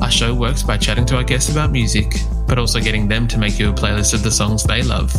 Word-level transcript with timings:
Our 0.00 0.10
show 0.10 0.34
works 0.34 0.62
by 0.62 0.76
chatting 0.76 1.06
to 1.06 1.16
our 1.16 1.24
guests 1.24 1.50
about 1.50 1.70
music, 1.70 2.16
but 2.46 2.58
also 2.58 2.80
getting 2.80 3.08
them 3.08 3.26
to 3.28 3.38
make 3.38 3.58
you 3.58 3.70
a 3.70 3.72
playlist 3.72 4.12
of 4.12 4.22
the 4.22 4.30
songs 4.30 4.62
they 4.62 4.82
love. 4.82 5.10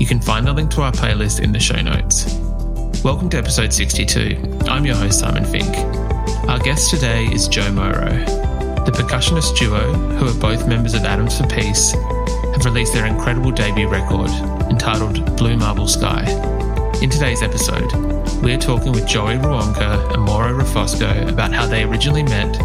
You 0.00 0.06
can 0.06 0.18
find 0.18 0.48
a 0.48 0.52
link 0.52 0.70
to 0.72 0.82
our 0.82 0.92
playlist 0.92 1.40
in 1.40 1.52
the 1.52 1.60
show 1.60 1.80
notes. 1.82 2.34
Welcome 3.04 3.28
to 3.30 3.36
episode 3.36 3.70
62. 3.70 4.60
I'm 4.66 4.86
your 4.86 4.96
host, 4.96 5.20
Simon 5.20 5.44
Fink. 5.44 5.76
Our 6.48 6.58
guest 6.58 6.90
today 6.90 7.26
is 7.26 7.48
Joe 7.48 7.70
Moro. 7.70 8.08
The 8.86 8.92
percussionist 8.92 9.58
duo, 9.58 9.92
who 9.92 10.26
are 10.26 10.40
both 10.40 10.66
members 10.66 10.94
of 10.94 11.04
Atoms 11.04 11.38
for 11.38 11.46
Peace, 11.46 11.92
have 11.92 12.64
released 12.64 12.94
their 12.94 13.04
incredible 13.04 13.50
debut 13.50 13.88
record 13.88 14.30
entitled 14.70 15.36
Blue 15.36 15.58
Marble 15.58 15.86
Sky. 15.86 16.24
In 17.02 17.10
today's 17.10 17.42
episode, 17.42 17.92
we're 18.42 18.58
talking 18.58 18.92
with 18.92 19.06
Joey 19.06 19.34
Waronker 19.34 20.14
and 20.14 20.22
Mauro 20.22 20.58
Refosco 20.58 21.28
about 21.28 21.52
how 21.52 21.66
they 21.66 21.82
originally 21.82 22.22
met, 22.22 22.56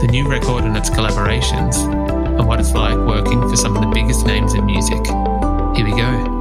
the 0.00 0.06
new 0.10 0.28
record 0.28 0.64
and 0.64 0.76
its 0.76 0.88
collaborations, 0.90 1.76
and 2.38 2.46
what 2.46 2.60
it's 2.60 2.72
like 2.72 2.96
working 2.96 3.40
for 3.48 3.56
some 3.56 3.76
of 3.76 3.82
the 3.82 3.88
biggest 3.88 4.24
names 4.26 4.54
in 4.54 4.64
music. 4.64 5.04
Here 5.76 5.84
we 5.84 5.92
go. 5.92 6.38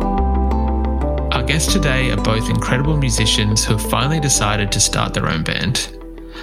Our 1.32 1.44
guests 1.44 1.74
today 1.74 2.12
are 2.12 2.18
both 2.18 2.50
incredible 2.50 2.98
musicians 2.98 3.66
who 3.66 3.78
have 3.78 3.90
finally 3.90 4.20
decided 4.20 4.72
to 4.72 4.80
start 4.80 5.14
their 5.14 5.28
own 5.28 5.44
band. 5.44 5.96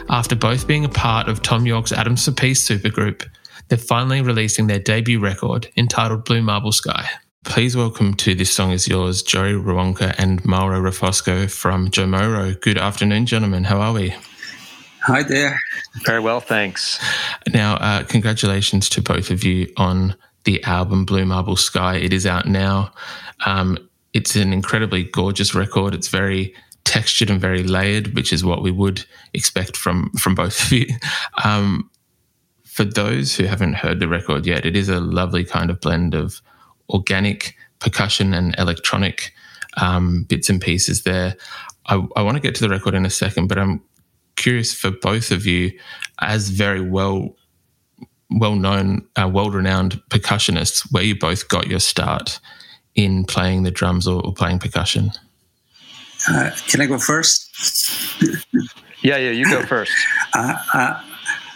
After 0.08 0.36
both 0.36 0.66
being 0.66 0.84
a 0.84 0.88
part 0.88 1.28
of 1.28 1.40
Thom 1.40 1.66
Yorke's 1.66 1.92
Atoms 1.92 2.24
for 2.24 2.32
Peace 2.32 2.66
supergroup, 2.66 3.26
they're 3.68 3.78
finally 3.78 4.22
releasing 4.22 4.66
their 4.66 4.78
debut 4.78 5.18
record 5.18 5.68
entitled 5.76 6.24
Blue 6.24 6.42
Marble 6.42 6.72
Sky. 6.72 7.08
Please 7.44 7.76
welcome 7.76 8.14
to 8.14 8.34
This 8.34 8.52
Song 8.52 8.72
Is 8.72 8.88
Yours, 8.88 9.22
Joey 9.22 9.52
Waronker 9.52 10.14
and 10.18 10.44
Mauro 10.44 10.80
Refosco 10.80 11.50
from 11.50 11.90
Joe 11.90 12.06
Moro. 12.06 12.54
Good 12.54 12.76
afternoon, 12.76 13.26
gentlemen. 13.26 13.64
How 13.64 13.80
are 13.80 13.92
we? 13.92 14.14
Hi 15.06 15.22
there. 15.22 15.56
Very 16.04 16.18
well, 16.18 16.40
thanks. 16.40 16.98
Now, 17.54 17.76
uh, 17.76 18.02
congratulations 18.02 18.88
to 18.88 19.00
both 19.00 19.30
of 19.30 19.44
you 19.44 19.72
on 19.76 20.16
the 20.42 20.60
album 20.64 21.04
Blue 21.04 21.24
Marble 21.24 21.54
Sky. 21.54 21.94
It 21.94 22.12
is 22.12 22.26
out 22.26 22.46
now. 22.46 22.90
Um, 23.44 23.78
it's 24.14 24.34
an 24.34 24.52
incredibly 24.52 25.04
gorgeous 25.04 25.54
record. 25.54 25.94
It's 25.94 26.08
very 26.08 26.52
textured 26.82 27.30
and 27.30 27.40
very 27.40 27.62
layered, 27.62 28.16
which 28.16 28.32
is 28.32 28.44
what 28.44 28.62
we 28.62 28.72
would 28.72 29.04
expect 29.32 29.76
from 29.76 30.10
from 30.18 30.34
both 30.34 30.60
of 30.60 30.72
you. 30.72 30.88
Um, 31.44 31.88
for 32.64 32.82
those 32.82 33.36
who 33.36 33.44
haven't 33.44 33.74
heard 33.74 34.00
the 34.00 34.08
record 34.08 34.44
yet, 34.44 34.66
it 34.66 34.76
is 34.76 34.88
a 34.88 34.98
lovely 34.98 35.44
kind 35.44 35.70
of 35.70 35.80
blend 35.80 36.16
of 36.16 36.42
organic 36.90 37.54
percussion 37.78 38.34
and 38.34 38.56
electronic 38.58 39.32
um, 39.76 40.24
bits 40.24 40.50
and 40.50 40.60
pieces 40.60 41.04
there. 41.04 41.36
I, 41.86 42.04
I 42.16 42.22
want 42.22 42.36
to 42.36 42.40
get 42.40 42.56
to 42.56 42.62
the 42.62 42.68
record 42.68 42.96
in 42.96 43.06
a 43.06 43.10
second, 43.10 43.46
but 43.46 43.56
I'm 43.56 43.80
curious 44.36 44.74
for 44.74 44.90
both 44.90 45.30
of 45.30 45.46
you, 45.46 45.72
as 46.20 46.50
very 46.50 46.80
well 46.80 47.36
well 48.30 48.56
known, 48.56 49.06
uh, 49.16 49.30
well 49.32 49.50
renowned 49.50 50.00
percussionists, 50.10 50.86
where 50.92 51.02
you 51.02 51.16
both 51.16 51.48
got 51.48 51.68
your 51.68 51.80
start 51.80 52.40
in 52.94 53.24
playing 53.24 53.62
the 53.62 53.70
drums 53.70 54.06
or, 54.06 54.24
or 54.24 54.32
playing 54.32 54.58
percussion. 54.58 55.12
Uh, 56.28 56.50
can 56.66 56.80
I 56.80 56.86
go 56.86 56.98
first? 56.98 57.52
yeah, 59.02 59.16
yeah, 59.16 59.30
you 59.30 59.44
go 59.44 59.64
first. 59.64 59.92
Uh, 60.34 60.54
uh, 60.74 61.02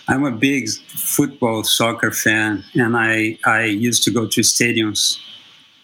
I'm 0.09 0.25
a 0.25 0.31
big 0.31 0.71
football 0.71 1.65
soccer 1.65 2.11
fan, 2.13 2.65
and 2.75 2.97
I 2.97 3.39
I 3.45 3.65
used 3.65 4.03
to 4.05 4.11
go 4.11 4.27
to 4.27 4.41
stadiums, 4.41 5.21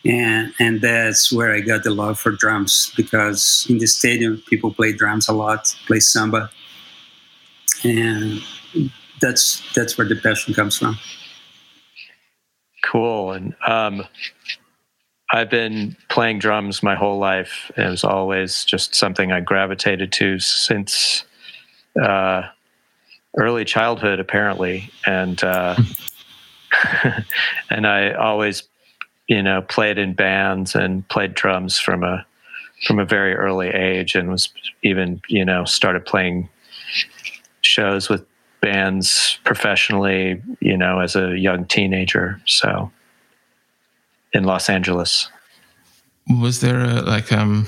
and 0.04 0.52
and 0.58 0.80
that's 0.80 1.30
where 1.30 1.54
I 1.54 1.60
got 1.60 1.84
the 1.84 1.90
love 1.90 2.18
for 2.18 2.30
drums 2.30 2.92
because 2.96 3.66
in 3.68 3.78
the 3.78 3.86
stadium 3.86 4.42
people 4.48 4.72
play 4.72 4.92
drums 4.92 5.28
a 5.28 5.32
lot, 5.32 5.76
play 5.86 6.00
samba, 6.00 6.50
and 7.84 8.42
that's 9.20 9.62
that's 9.74 9.96
where 9.98 10.08
the 10.08 10.16
passion 10.16 10.54
comes 10.54 10.78
from. 10.78 10.98
Cool, 12.84 13.32
and 13.32 13.54
um, 13.66 14.04
I've 15.32 15.50
been 15.50 15.96
playing 16.08 16.38
drums 16.38 16.82
my 16.82 16.94
whole 16.94 17.18
life. 17.18 17.70
It 17.76 17.88
was 17.88 18.04
always 18.04 18.64
just 18.64 18.94
something 18.94 19.32
I 19.32 19.40
gravitated 19.40 20.12
to 20.12 20.38
since. 20.38 21.24
Uh, 22.00 22.42
early 23.36 23.64
childhood 23.64 24.18
apparently 24.18 24.90
and 25.04 25.42
uh, 25.44 25.76
and 27.70 27.86
I 27.86 28.12
always 28.12 28.62
you 29.28 29.42
know 29.42 29.62
played 29.62 29.98
in 29.98 30.14
bands 30.14 30.74
and 30.74 31.06
played 31.08 31.34
drums 31.34 31.78
from 31.78 32.02
a 32.02 32.26
from 32.86 32.98
a 32.98 33.04
very 33.04 33.34
early 33.34 33.68
age 33.68 34.14
and 34.14 34.30
was 34.30 34.48
even 34.82 35.20
you 35.28 35.44
know 35.44 35.64
started 35.64 36.04
playing 36.06 36.48
shows 37.66 38.08
with 38.08 38.24
bands 38.60 39.38
professionally 39.44 40.40
you 40.60 40.76
know 40.76 41.00
as 41.00 41.14
a 41.14 41.38
young 41.38 41.64
teenager 41.66 42.40
so 42.46 42.90
in 44.32 44.44
Los 44.44 44.68
Angeles 44.70 45.28
was 46.40 46.60
there 46.60 46.80
a 46.80 47.02
like 47.02 47.32
um 47.32 47.66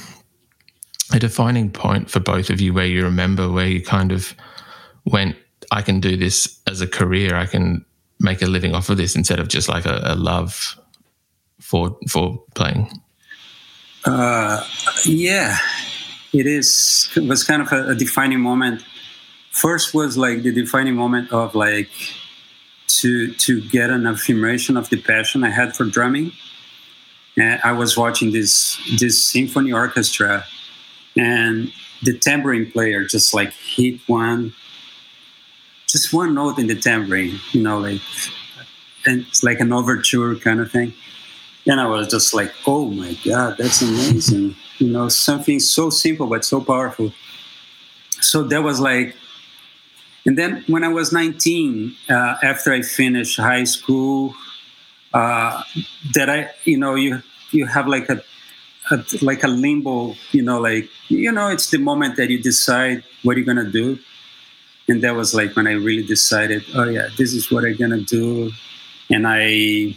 a 1.13 1.19
defining 1.19 1.71
point 1.71 2.11
for 2.11 2.21
both 2.21 2.51
of 2.51 2.61
you 2.61 2.73
where 2.75 2.87
you 2.87 3.05
remember 3.05 3.51
where 3.51 3.67
you 3.67 3.83
kind 3.83 4.13
of 4.13 4.35
went 5.05 5.37
I 5.71 5.83
can 5.83 6.01
do 6.01 6.17
this 6.17 6.61
as 6.67 6.81
a 6.81 6.87
career. 6.87 7.37
I 7.37 7.47
can 7.47 7.85
make 8.21 8.43
a 8.43 8.47
living 8.47 8.75
off 8.75 8.89
of 8.89 8.97
this 8.97 9.15
instead 9.15 9.39
of 9.39 9.49
just 9.49 9.69
like 9.69 9.87
a, 9.87 10.01
a 10.05 10.15
love 10.15 10.77
for 11.61 11.97
for 12.09 12.43
playing. 12.55 12.91
Uh, 14.05 14.65
yeah, 15.05 15.59
it 16.33 16.47
is. 16.47 17.11
It 17.17 17.25
was 17.25 17.45
kind 17.45 17.63
of 17.63 17.73
a, 17.73 17.89
a 17.91 17.95
defining 17.95 18.41
moment. 18.41 18.83
First 19.59 19.93
was 19.93 20.17
like 20.17 20.43
the 20.43 20.53
defining 20.53 20.95
moment 20.95 21.33
of 21.33 21.57
like 21.57 21.91
to 23.01 23.33
to 23.35 23.61
get 23.61 23.91
an 23.91 24.07
affirmation 24.07 24.77
of 24.77 24.89
the 24.89 25.03
passion 25.03 25.43
I 25.43 25.51
had 25.51 25.75
for 25.75 25.85
drumming. 25.85 26.31
And 27.37 27.61
I 27.65 27.73
was 27.73 27.97
watching 27.97 28.31
this 28.31 28.79
this 29.01 29.21
symphony 29.21 29.73
orchestra, 29.73 30.45
and 31.17 31.73
the 32.05 32.17
tambourine 32.17 32.71
player 32.71 33.05
just 33.05 33.35
like 33.35 33.53
hit 33.53 34.01
one 34.07 34.55
just 35.89 36.13
one 36.13 36.35
note 36.35 36.59
in 36.59 36.69
the 36.69 36.77
tambourine, 36.77 37.41
you 37.51 37.63
know, 37.63 37.79
like 37.79 38.01
and 39.07 39.27
it's 39.27 39.43
like 39.43 39.59
an 39.59 39.73
overture 39.73 40.37
kind 40.37 40.61
of 40.61 40.71
thing. 40.71 40.95
And 41.67 41.81
I 41.81 41.87
was 41.87 42.07
just 42.07 42.33
like, 42.33 42.53
oh 42.65 42.87
my 42.87 43.19
god, 43.25 43.57
that's 43.59 43.83
amazing! 43.83 44.55
you 44.79 44.89
know, 44.89 45.09
something 45.09 45.59
so 45.59 45.91
simple 45.91 46.29
but 46.29 46.45
so 46.45 46.61
powerful. 46.61 47.13
So 48.21 48.45
that 48.45 48.63
was 48.63 48.79
like, 48.79 49.17
and 50.29 50.37
then 50.37 50.63
when 50.67 50.85
I 50.85 50.89
was 50.89 51.11
19, 51.11 51.97
uh, 52.11 52.35
after 52.43 52.71
I 52.71 52.83
finished 52.83 53.41
high 53.41 53.65
school, 53.65 54.35
uh, 55.15 55.63
that 56.13 56.29
I, 56.29 56.51
you 56.65 56.77
know, 56.77 56.97
you 56.97 57.23
you 57.51 57.65
have 57.65 57.89
like 57.89 58.11
a, 58.11 58.23
a 58.91 59.03
like 59.23 59.43
a 59.43 59.49
limbo, 59.49 60.17
you 60.33 60.43
know, 60.43 60.61
like 60.61 60.91
you 61.09 61.33
know, 61.33 61.49
it's 61.49 61.71
the 61.71 61.79
moment 61.79 62.17
that 62.17 62.29
you 62.29 62.43
decide 62.43 63.05
what 63.23 63.39
you're 63.39 63.47
gonna 63.47 63.71
do. 63.71 63.99
And 64.87 65.03
that 65.03 65.15
was 65.15 65.33
like 65.35 65.57
when 65.57 65.67
I 65.67 65.73
really 65.73 66.05
decided, 66.05 66.63
oh 66.75 66.85
yeah, 66.85 67.09
this 67.17 67.33
is 67.33 67.51
what 67.51 67.65
I'm 67.65 67.77
gonna 67.77 68.03
do, 68.03 68.51
and 69.09 69.25
I 69.27 69.97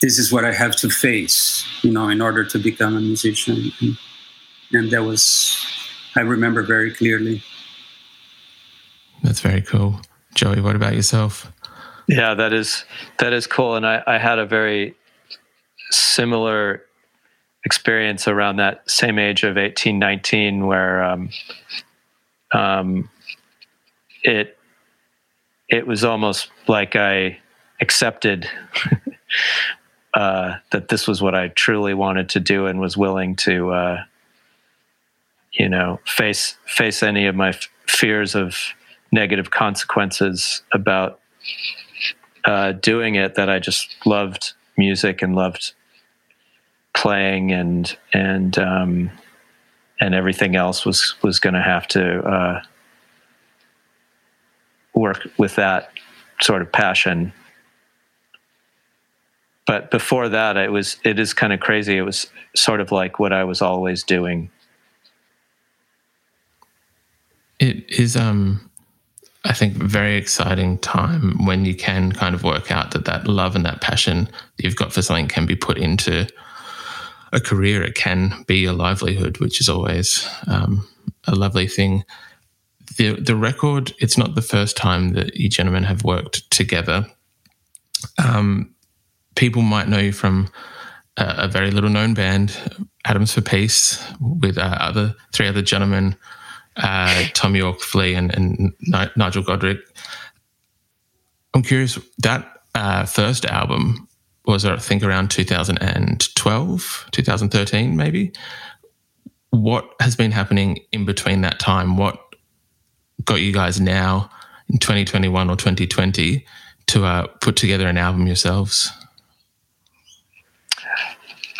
this 0.00 0.18
is 0.18 0.32
what 0.32 0.46
I 0.46 0.52
have 0.54 0.74
to 0.76 0.88
face, 0.88 1.62
you 1.82 1.92
know, 1.92 2.08
in 2.08 2.22
order 2.22 2.42
to 2.42 2.58
become 2.58 2.96
a 2.96 3.00
musician, 3.02 3.70
and, 3.82 3.98
and 4.72 4.90
that 4.92 5.02
was 5.02 5.60
I 6.16 6.20
remember 6.20 6.62
very 6.62 6.90
clearly. 6.90 7.42
That's 9.22 9.40
very 9.40 9.62
cool, 9.62 10.00
Joey. 10.34 10.60
What 10.60 10.76
about 10.76 10.94
yourself? 10.94 11.52
Yeah, 12.08 12.34
that 12.34 12.52
is 12.52 12.84
that 13.18 13.32
is 13.32 13.46
cool, 13.46 13.76
and 13.76 13.86
I, 13.86 14.02
I 14.06 14.18
had 14.18 14.38
a 14.38 14.46
very 14.46 14.94
similar 15.90 16.82
experience 17.64 18.28
around 18.28 18.56
that 18.56 18.88
same 18.88 19.18
age 19.18 19.42
of 19.42 19.58
18, 19.58 19.98
19, 19.98 20.66
where 20.66 21.02
um, 21.02 21.30
um, 22.52 23.10
it 24.22 24.58
it 25.68 25.86
was 25.86 26.04
almost 26.04 26.50
like 26.66 26.96
I 26.96 27.38
accepted 27.80 28.48
uh, 30.14 30.56
that 30.70 30.88
this 30.88 31.06
was 31.06 31.20
what 31.20 31.34
I 31.34 31.48
truly 31.48 31.94
wanted 31.94 32.30
to 32.30 32.40
do 32.40 32.66
and 32.66 32.80
was 32.80 32.96
willing 32.96 33.36
to, 33.36 33.70
uh, 33.70 34.04
you 35.52 35.68
know, 35.68 36.00
face 36.06 36.56
face 36.66 37.02
any 37.02 37.26
of 37.26 37.34
my 37.34 37.50
f- 37.50 37.68
fears 37.86 38.34
of 38.34 38.56
negative 39.10 39.50
consequences 39.50 40.62
about 40.72 41.20
uh, 42.44 42.72
doing 42.72 43.14
it. 43.14 43.34
That 43.34 43.48
I 43.48 43.58
just 43.58 43.94
loved 44.06 44.52
music 44.76 45.22
and 45.22 45.34
loved 45.34 45.72
playing 46.94 47.52
and 47.52 47.96
and 48.12 48.58
um, 48.58 49.10
and 50.00 50.14
everything 50.14 50.56
else 50.56 50.84
was 50.84 51.14
was 51.22 51.38
going 51.38 51.54
to 51.54 51.62
have 51.62 51.86
to 51.88 52.20
uh, 52.20 52.62
work 54.94 55.28
with 55.38 55.56
that 55.56 55.90
sort 56.40 56.62
of 56.62 56.72
passion. 56.72 57.32
But 59.66 59.90
before 59.90 60.28
that, 60.30 60.56
it 60.56 60.72
was 60.72 60.96
it 61.04 61.18
is 61.18 61.34
kind 61.34 61.52
of 61.52 61.60
crazy. 61.60 61.96
It 61.96 62.02
was 62.02 62.26
sort 62.56 62.80
of 62.80 62.90
like 62.90 63.18
what 63.18 63.32
I 63.32 63.44
was 63.44 63.60
always 63.62 64.02
doing. 64.02 64.50
It 67.58 67.88
is 67.90 68.16
um 68.16 68.67
I 69.44 69.52
think 69.52 69.74
very 69.74 70.16
exciting 70.16 70.78
time 70.78 71.46
when 71.46 71.64
you 71.64 71.74
can 71.74 72.12
kind 72.12 72.34
of 72.34 72.42
work 72.42 72.70
out 72.70 72.90
that 72.90 73.04
that 73.04 73.26
love 73.26 73.54
and 73.54 73.64
that 73.64 73.80
passion 73.80 74.24
that 74.24 74.64
you've 74.64 74.76
got 74.76 74.92
for 74.92 75.02
something 75.02 75.28
can 75.28 75.46
be 75.46 75.56
put 75.56 75.78
into 75.78 76.26
a 77.32 77.40
career. 77.40 77.82
It 77.82 77.94
can 77.94 78.44
be 78.46 78.64
a 78.64 78.72
livelihood, 78.72 79.38
which 79.38 79.60
is 79.60 79.68
always 79.68 80.28
um, 80.46 80.88
a 81.26 81.34
lovely 81.34 81.68
thing. 81.68 82.04
The 82.96 83.14
the 83.20 83.36
record. 83.36 83.94
It's 83.98 84.18
not 84.18 84.34
the 84.34 84.42
first 84.42 84.76
time 84.76 85.10
that 85.10 85.36
you 85.36 85.48
gentlemen 85.48 85.84
have 85.84 86.04
worked 86.04 86.50
together. 86.50 87.06
Um, 88.22 88.74
people 89.34 89.62
might 89.62 89.88
know 89.88 89.98
you 89.98 90.12
from 90.12 90.50
a, 91.16 91.34
a, 91.38 91.48
very 91.48 91.70
little 91.70 91.90
known 91.90 92.14
band, 92.14 92.56
Atoms 93.04 93.32
for 93.32 93.40
Peace, 93.40 94.02
with 94.20 94.58
uh, 94.58 94.76
other 94.80 95.14
three 95.32 95.48
other 95.48 95.62
gentlemen, 95.62 96.16
uh, 96.78 97.24
Thom 97.34 97.56
Yorke, 97.56 97.80
Flea, 97.80 98.14
and, 98.14 98.34
and 98.34 98.72
Nigel 99.16 99.42
Godrich. 99.42 99.80
I'm 101.54 101.62
curious 101.62 101.98
that 102.18 102.62
uh, 102.74 103.04
first 103.04 103.44
album 103.46 104.08
was 104.46 104.64
I 104.64 104.76
think 104.76 105.02
around 105.02 105.30
2012, 105.30 107.08
2013, 107.10 107.96
maybe. 107.96 108.32
What 109.50 109.90
has 110.00 110.16
been 110.16 110.30
happening 110.30 110.78
in 110.92 111.04
between 111.04 111.42
that 111.42 111.58
time? 111.58 111.96
What 111.96 112.18
got 113.24 113.40
you 113.40 113.52
guys 113.52 113.80
now 113.80 114.30
in 114.68 114.78
2021 114.78 115.50
or 115.50 115.56
2020 115.56 116.46
to 116.86 117.04
uh, 117.04 117.26
put 117.40 117.56
together 117.56 117.86
an 117.88 117.98
album 117.98 118.26
yourselves? 118.26 118.90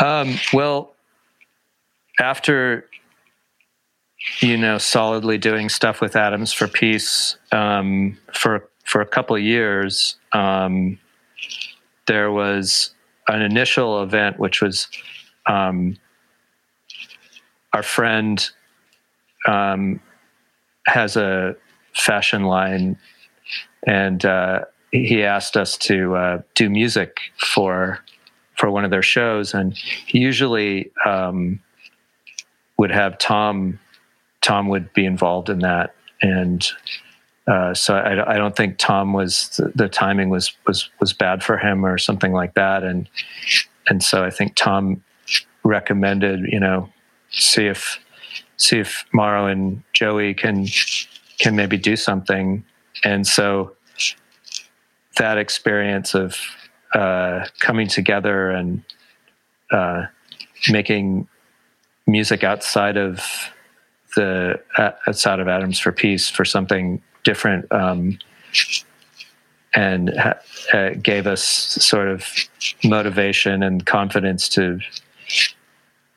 Um, 0.00 0.38
well, 0.52 0.94
after 2.20 2.88
you 4.40 4.56
know 4.56 4.78
solidly 4.78 5.38
doing 5.38 5.68
stuff 5.68 6.00
with 6.00 6.16
Atoms 6.16 6.52
for 6.52 6.68
Peace 6.68 7.36
um, 7.52 8.18
for 8.32 8.68
for 8.84 9.00
a 9.00 9.06
couple 9.06 9.38
years, 9.38 10.16
um, 10.32 10.98
there 12.06 12.32
was 12.32 12.92
an 13.28 13.42
initial 13.42 14.02
event, 14.02 14.38
which 14.38 14.62
was 14.62 14.88
um, 15.46 15.96
our 17.74 17.82
friend 17.82 18.50
um, 19.46 20.00
has 20.86 21.16
a 21.16 21.54
fashion 21.94 22.44
line, 22.44 22.98
and 23.86 24.24
uh, 24.24 24.64
he 24.90 25.22
asked 25.22 25.56
us 25.56 25.76
to 25.76 26.16
uh, 26.16 26.42
do 26.54 26.70
music 26.70 27.18
for 27.36 28.02
for 28.56 28.70
one 28.70 28.84
of 28.84 28.90
their 28.90 29.02
shows, 29.02 29.54
and 29.54 29.76
he 29.76 30.18
usually 30.18 30.90
um, 31.06 31.60
would 32.78 32.90
have 32.90 33.18
Thom. 33.18 33.78
Thom 34.42 34.68
would 34.68 34.92
be 34.92 35.04
involved 35.04 35.48
in 35.48 35.60
that, 35.60 35.94
and 36.22 36.66
uh, 37.46 37.74
so 37.74 37.94
I, 37.96 38.34
I, 38.34 38.36
don't 38.36 38.54
think 38.54 38.78
Thom 38.78 39.12
was 39.12 39.48
the, 39.56 39.72
the, 39.74 39.88
timing 39.88 40.28
was 40.28 40.52
was 40.66 40.90
was 41.00 41.12
bad 41.12 41.42
for 41.42 41.56
him 41.56 41.84
or 41.84 41.98
something 41.98 42.32
like 42.32 42.54
that, 42.54 42.84
and 42.84 43.08
and 43.88 44.02
so 44.02 44.24
I 44.24 44.30
think 44.30 44.54
Thom 44.56 45.02
recommended 45.64 46.40
you 46.50 46.60
know 46.60 46.88
see 47.30 47.66
if 47.66 47.98
see 48.56 48.78
if 48.78 49.04
Mauro 49.12 49.46
and 49.46 49.82
Joey 49.92 50.34
can 50.34 50.66
can 51.38 51.56
maybe 51.56 51.76
do 51.76 51.96
something, 51.96 52.64
and 53.04 53.26
so 53.26 53.72
that 55.16 55.38
experience 55.38 56.14
of 56.14 56.36
uh, 56.94 57.46
coming 57.60 57.88
together 57.88 58.50
and 58.50 58.82
uh, 59.70 60.06
making 60.70 61.28
music 62.06 62.42
outside 62.42 62.96
of 62.96 63.50
the 64.18 64.60
uh, 64.76 64.90
outside 65.06 65.38
of 65.38 65.46
Atoms 65.46 65.78
for 65.78 65.92
Peace 65.92 66.28
for 66.28 66.44
something 66.44 67.00
different 67.22 67.70
um, 67.70 68.18
and 69.74 70.10
uh, 70.72 70.90
gave 71.00 71.28
us 71.28 71.42
sort 71.42 72.08
of 72.08 72.26
motivation 72.82 73.62
and 73.62 73.86
confidence 73.86 74.48
to 74.48 74.80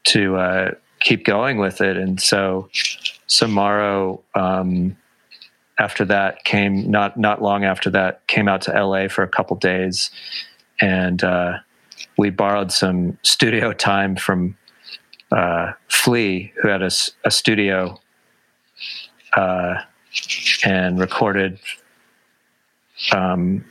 to 0.03 0.35
uh, 0.35 0.71
keep 0.99 1.25
going 1.25 1.59
with 1.59 1.79
it. 1.79 1.95
And 1.95 2.19
so, 2.19 2.69
Samaro, 3.27 4.19
um, 4.33 4.97
after 5.77 6.03
that 6.05 6.43
came 6.43 6.89
not 6.89 7.17
not 7.17 7.43
long 7.43 7.65
after 7.65 7.91
that 7.91 8.25
came 8.27 8.47
out 8.47 8.61
to 8.63 8.71
LA 8.71 9.09
for 9.09 9.21
a 9.21 9.27
couple 9.27 9.55
days, 9.57 10.09
and 10.81 11.23
uh, 11.23 11.59
we 12.17 12.31
borrowed 12.31 12.71
some 12.71 13.17
studio 13.21 13.73
time 13.91 14.15
from 14.15 14.57
uh, 15.31 15.73
Flea, 15.87 16.53
who 16.61 16.67
had 16.67 16.81
a, 16.81 16.91
a 17.23 17.31
studio 17.31 17.99
uh, 19.33 19.81
and 20.65 20.99
recorded 20.99 21.59
um, 23.13 23.63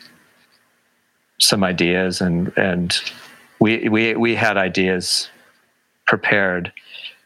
some 1.38 1.64
ideas 1.64 2.20
and 2.20 2.52
and 2.56 3.00
we 3.60 3.88
we 3.88 4.14
we 4.14 4.34
had 4.34 4.56
ideas 4.56 5.28
prepared, 6.06 6.72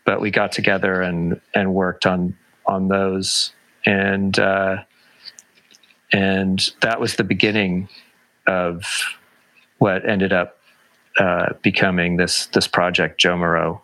but 0.05 0.21
we 0.21 0.31
got 0.31 0.53
together 0.53 1.01
and 1.01 1.41
and 1.55 1.75
worked 1.75 2.07
on 2.07 2.37
on 2.67 2.89
those 2.89 3.53
and 3.87 4.39
uh, 4.39 4.77
and 6.13 6.73
that 6.81 7.01
was 7.01 7.17
the 7.17 7.25
beginning 7.25 7.89
of 8.47 8.85
what 9.79 10.09
ended 10.09 10.33
up 10.33 10.59
uh, 11.19 11.53
becoming 11.63 12.17
this 12.17 12.47
this 12.47 12.67
project 12.67 13.21
Joe 13.21 13.37
Moro. 13.37 13.83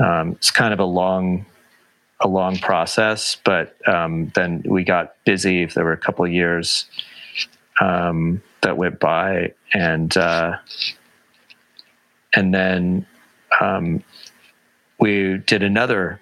Um, 0.00 0.32
it's 0.32 0.50
kind 0.50 0.72
of 0.72 0.80
a 0.80 0.84
long 0.84 1.46
a 2.20 2.28
long 2.28 2.58
process, 2.58 3.36
but 3.44 3.76
um, 3.88 4.32
then 4.34 4.62
we 4.66 4.82
got 4.82 5.14
busy. 5.24 5.66
There 5.66 5.84
were 5.84 5.92
a 5.92 5.98
couple 5.98 6.24
of 6.24 6.32
years 6.32 6.86
um, 7.80 8.42
that 8.62 8.76
went 8.76 8.98
by, 8.98 9.54
and 9.72 10.16
uh, 10.16 10.56
and 12.34 12.52
then 12.52 13.06
um, 13.60 14.02
we 14.98 15.38
did 15.38 15.62
another 15.62 16.20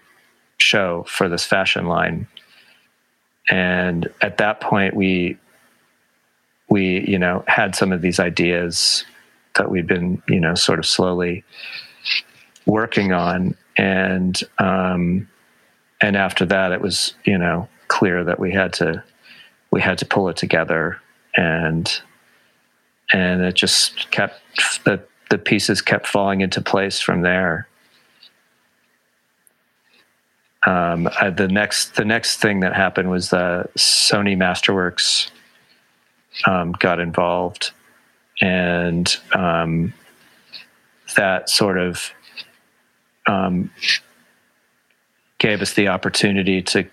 show 0.59 1.05
for 1.09 1.29
this 1.29 1.45
fashion 1.45 1.87
line, 1.87 2.27
and 3.51 4.09
at 4.21 4.39
that 4.39 4.61
point 4.61 4.95
we 4.95 5.39
we 6.69 7.05
you 7.09 7.19
know 7.19 7.45
had 7.47 7.75
some 7.75 7.93
of 7.93 8.03
these 8.03 8.21
ideas 8.21 9.05
that 9.57 9.71
we'd 9.71 9.87
been 9.87 10.23
you 10.29 10.41
know 10.41 10.55
sort 10.55 10.79
of 10.79 10.87
slowly 10.87 11.43
working 12.67 13.13
on, 13.13 13.55
and 13.77 14.41
um, 14.59 15.29
and 16.01 16.17
after 16.17 16.45
that, 16.47 16.73
it 16.73 16.81
was 16.81 17.15
you 17.25 17.39
know 17.39 17.69
clear 17.89 18.25
that 18.25 18.39
we 18.39 18.53
had 18.53 18.73
to 18.75 19.03
we 19.71 19.81
had 19.81 19.99
to 19.99 20.07
pull 20.07 20.29
it 20.29 20.37
together, 20.37 21.01
and 21.37 22.01
and 23.13 23.43
it 23.43 23.55
just 23.55 24.11
kept 24.11 24.41
the 24.85 25.03
the 25.31 25.39
pieces 25.39 25.83
kept 25.83 26.07
falling 26.07 26.41
into 26.41 26.61
place 26.61 27.01
from 27.01 27.23
there. 27.23 27.69
Um, 30.67 31.09
I, 31.21 31.31
the 31.31 31.49
next 31.49 31.95
the 31.95 32.05
next 32.05 32.39
thing 32.39 32.61
that 32.61 32.75
happened 32.75 33.11
was 33.11 33.31
the 33.31 33.69
Sony 33.77 34.37
Masterworks 34.37 35.31
um, 36.47 36.73
got 36.73 36.99
involved, 36.99 37.71
and 38.41 39.17
um, 39.33 39.95
that 41.17 41.49
sort 41.49 41.79
of 41.79 42.11
um, 43.27 43.71
gave 45.39 45.63
us 45.63 45.75
the 45.75 45.89
opportunity 45.89 46.63
to 46.63 46.89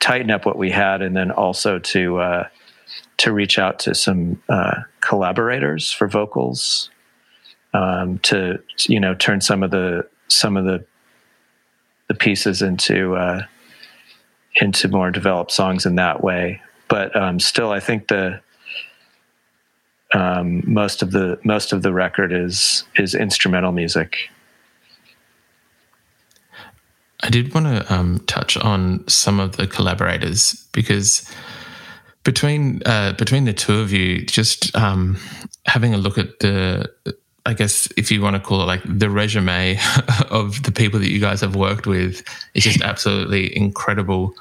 tighten 0.00 0.30
up 0.30 0.46
what 0.46 0.56
we 0.56 0.70
had 0.70 1.02
and 1.02 1.16
then 1.16 1.30
also 1.30 1.78
to 1.78 2.18
uh, 2.18 2.48
to 3.18 3.32
reach 3.32 3.58
out 3.58 3.78
to 3.80 3.94
some 3.94 4.40
uh, 4.48 4.82
collaborators 5.00 5.92
for 5.92 6.06
vocals 6.06 6.90
um, 7.74 8.18
to 8.20 8.58
you 8.86 9.00
know 9.00 9.14
turn 9.14 9.40
some 9.40 9.62
of 9.62 9.70
the 9.70 10.06
some 10.28 10.56
of 10.56 10.64
the 10.64 10.84
the 12.08 12.14
pieces 12.14 12.62
into 12.62 13.14
uh, 13.16 13.42
into 14.56 14.88
more 14.88 15.10
developed 15.10 15.52
songs 15.52 15.86
in 15.86 15.96
that 15.96 16.22
way. 16.22 16.60
But 16.88 17.14
um, 17.14 17.38
still, 17.38 17.70
I 17.70 17.80
think 17.80 18.08
the 18.08 18.40
um, 20.14 20.62
most 20.64 21.02
of 21.02 21.10
the 21.10 21.38
most 21.44 21.72
of 21.72 21.82
the 21.82 21.92
record 21.92 22.32
is 22.32 22.84
is 22.96 23.14
instrumental 23.14 23.72
music. 23.72 24.30
I 27.22 27.30
did 27.30 27.52
want 27.52 27.66
to 27.66 27.92
um, 27.92 28.20
touch 28.26 28.56
on 28.56 29.06
some 29.08 29.40
of 29.40 29.56
the 29.56 29.66
collaborators 29.66 30.68
because 30.72 31.28
between 32.24 32.82
uh, 32.86 33.12
between 33.14 33.44
the 33.44 33.52
two 33.52 33.80
of 33.80 33.92
you, 33.92 34.24
just 34.24 34.74
um, 34.76 35.18
having 35.66 35.94
a 35.94 35.98
look 35.98 36.18
at 36.18 36.38
the, 36.40 36.92
I 37.46 37.54
guess 37.54 37.88
if 37.96 38.10
you 38.10 38.20
want 38.20 38.36
to 38.36 38.40
call 38.40 38.62
it 38.62 38.66
like 38.66 38.82
the 38.84 39.10
resume 39.10 39.78
of 40.30 40.62
the 40.62 40.72
people 40.72 41.00
that 41.00 41.10
you 41.10 41.20
guys 41.20 41.40
have 41.40 41.56
worked 41.56 41.86
with, 41.86 42.22
is 42.54 42.64
just 42.64 42.80
absolutely 42.82 43.56
incredible. 43.56 44.34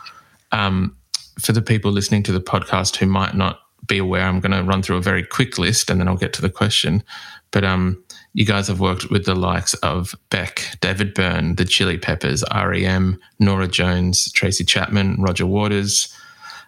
Um, 0.52 0.96
for 1.40 1.52
the 1.52 1.62
people 1.62 1.92
listening 1.92 2.24
to 2.24 2.32
the 2.32 2.42
podcast 2.42 2.96
who 2.96 3.06
might 3.06 3.36
not 3.36 3.60
be 3.88 3.98
aware, 4.00 4.24
I'm 4.24 4.40
going 4.40 4.52
to 4.52 4.64
run 4.64 4.82
through 4.82 4.98
a 4.98 5.02
very 5.02 5.24
quick 5.24 5.58
list 5.58 5.90
and 5.90 6.00
then 6.00 6.08
I'll 6.08 6.18
get 6.18 6.34
to 6.34 6.42
the 6.42 6.50
question. 6.50 7.04
But 7.52 7.64
um, 7.64 8.04
you 8.38 8.46
guys 8.46 8.68
have 8.68 8.80
worked 8.80 9.10
with 9.10 9.26
the 9.26 9.34
likes 9.34 9.74
of 9.76 10.14
Beck, 10.30 10.78
David 10.80 11.16
Byrne, 11.16 11.56
the 11.56 11.66
Chili 11.66 11.98
Peppers, 11.98 12.44
REM, 12.54 13.20
Norah 13.40 13.68
Jones, 13.68 14.32
Tracy 14.32 14.64
Chapman, 14.64 15.16
Roger 15.18 15.48
Waters, 15.48 16.16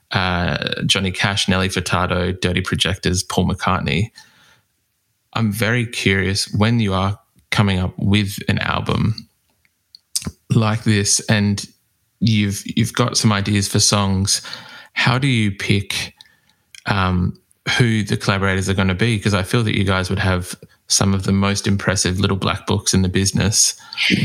uh, 0.09 0.81
Johnny 0.87 1.11
Cash, 1.11 1.47
Nelly 1.47 1.69
Furtado, 1.69 2.33
Dirty 2.41 2.61
Projectors, 2.61 3.21
Paul 3.21 3.49
McCartney. 3.49 4.09
I'm 5.33 5.51
very 5.51 5.85
curious 5.85 6.51
when 6.55 6.79
you 6.79 6.95
are 6.95 7.19
coming 7.51 7.77
up 7.77 7.93
with 7.99 8.39
an 8.47 8.57
album 8.57 9.29
like 10.49 10.85
this 10.85 11.19
and 11.29 11.63
you've 12.19 12.63
you've 12.65 12.93
got 12.93 13.15
some 13.15 13.31
ideas 13.31 13.67
for 13.67 13.79
songs. 13.79 14.41
How 14.93 15.19
do 15.19 15.27
you 15.27 15.51
pick 15.51 16.15
um, 16.87 17.39
who 17.77 18.01
the 18.01 18.17
collaborators 18.17 18.69
are 18.69 18.73
going 18.73 18.87
to 18.87 18.95
be? 18.95 19.17
Because 19.17 19.35
I 19.35 19.43
feel 19.43 19.61
that 19.61 19.77
you 19.77 19.83
guys 19.83 20.09
would 20.09 20.17
have 20.17 20.55
some 20.89 21.13
of 21.13 21.23
the 21.23 21.31
most 21.31 21.67
impressive 21.67 22.19
little 22.19 22.35
black 22.35 22.67
books 22.67 22.93
in 22.93 23.03
the 23.03 23.09
business, 23.09 23.79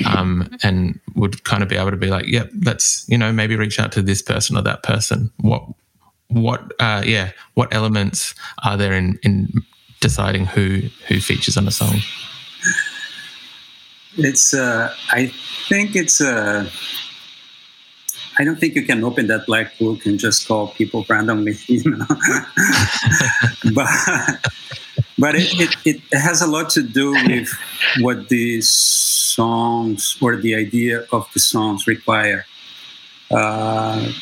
um, 0.07 0.51
and 0.63 0.99
would 1.15 1.45
kind 1.45 1.63
of 1.63 1.69
be 1.69 1.77
able 1.77 1.91
to 1.91 1.97
be 1.97 2.09
like, 2.09 2.27
"Yep, 2.27 2.51
yeah, 2.53 2.61
let's 2.65 3.07
you 3.09 3.17
know 3.17 3.33
maybe 3.33 3.55
reach 3.55 3.79
out 3.79 3.93
to 3.93 4.03
this 4.03 4.23
person 4.23 4.57
or 4.57 4.63
that 4.63 4.83
person." 4.83 5.31
What 5.39 5.63
what 6.29 6.73
uh, 6.81 7.03
yeah 7.07 7.31
what 7.55 7.73
elements 7.73 8.35
are 8.65 8.77
there 8.77 8.95
in 8.95 9.19
in 9.23 9.49
deciding 10.01 10.47
who 10.47 10.83
who 11.09 11.21
features 11.21 11.57
on 11.57 11.69
a 11.69 11.71
song? 11.71 11.97
It's 14.17 14.55
uh, 14.55 14.95
I 15.11 15.33
think 15.69 15.95
it's 15.95 16.21
uh, 16.21 16.69
I 18.39 18.45
don't 18.45 18.59
think 18.59 18.75
you 18.75 18.83
can 18.83 19.05
open 19.05 19.27
that 19.29 19.47
black 19.47 19.79
book 19.79 20.07
and 20.07 20.19
just 20.19 20.49
call 20.49 20.69
people 20.69 21.05
randomly, 21.09 21.57
you 21.67 21.91
know. 21.91 22.07
but 23.75 23.87
but 25.19 25.35
it, 25.35 25.49
it, 25.61 25.75
it, 25.85 26.19
has 26.19 26.43
a 26.43 26.47
lot 26.47 26.71
to 26.71 26.83
do 26.83 27.13
with 27.13 27.49
what 28.01 28.29
the 28.29 28.61
songs 28.61 30.17
or 30.21 30.37
the 30.37 30.55
idea 30.55 31.07
of 31.13 31.29
the 31.35 31.41
songs 31.41 31.87
require. 31.87 32.47
Uh, 33.31 34.13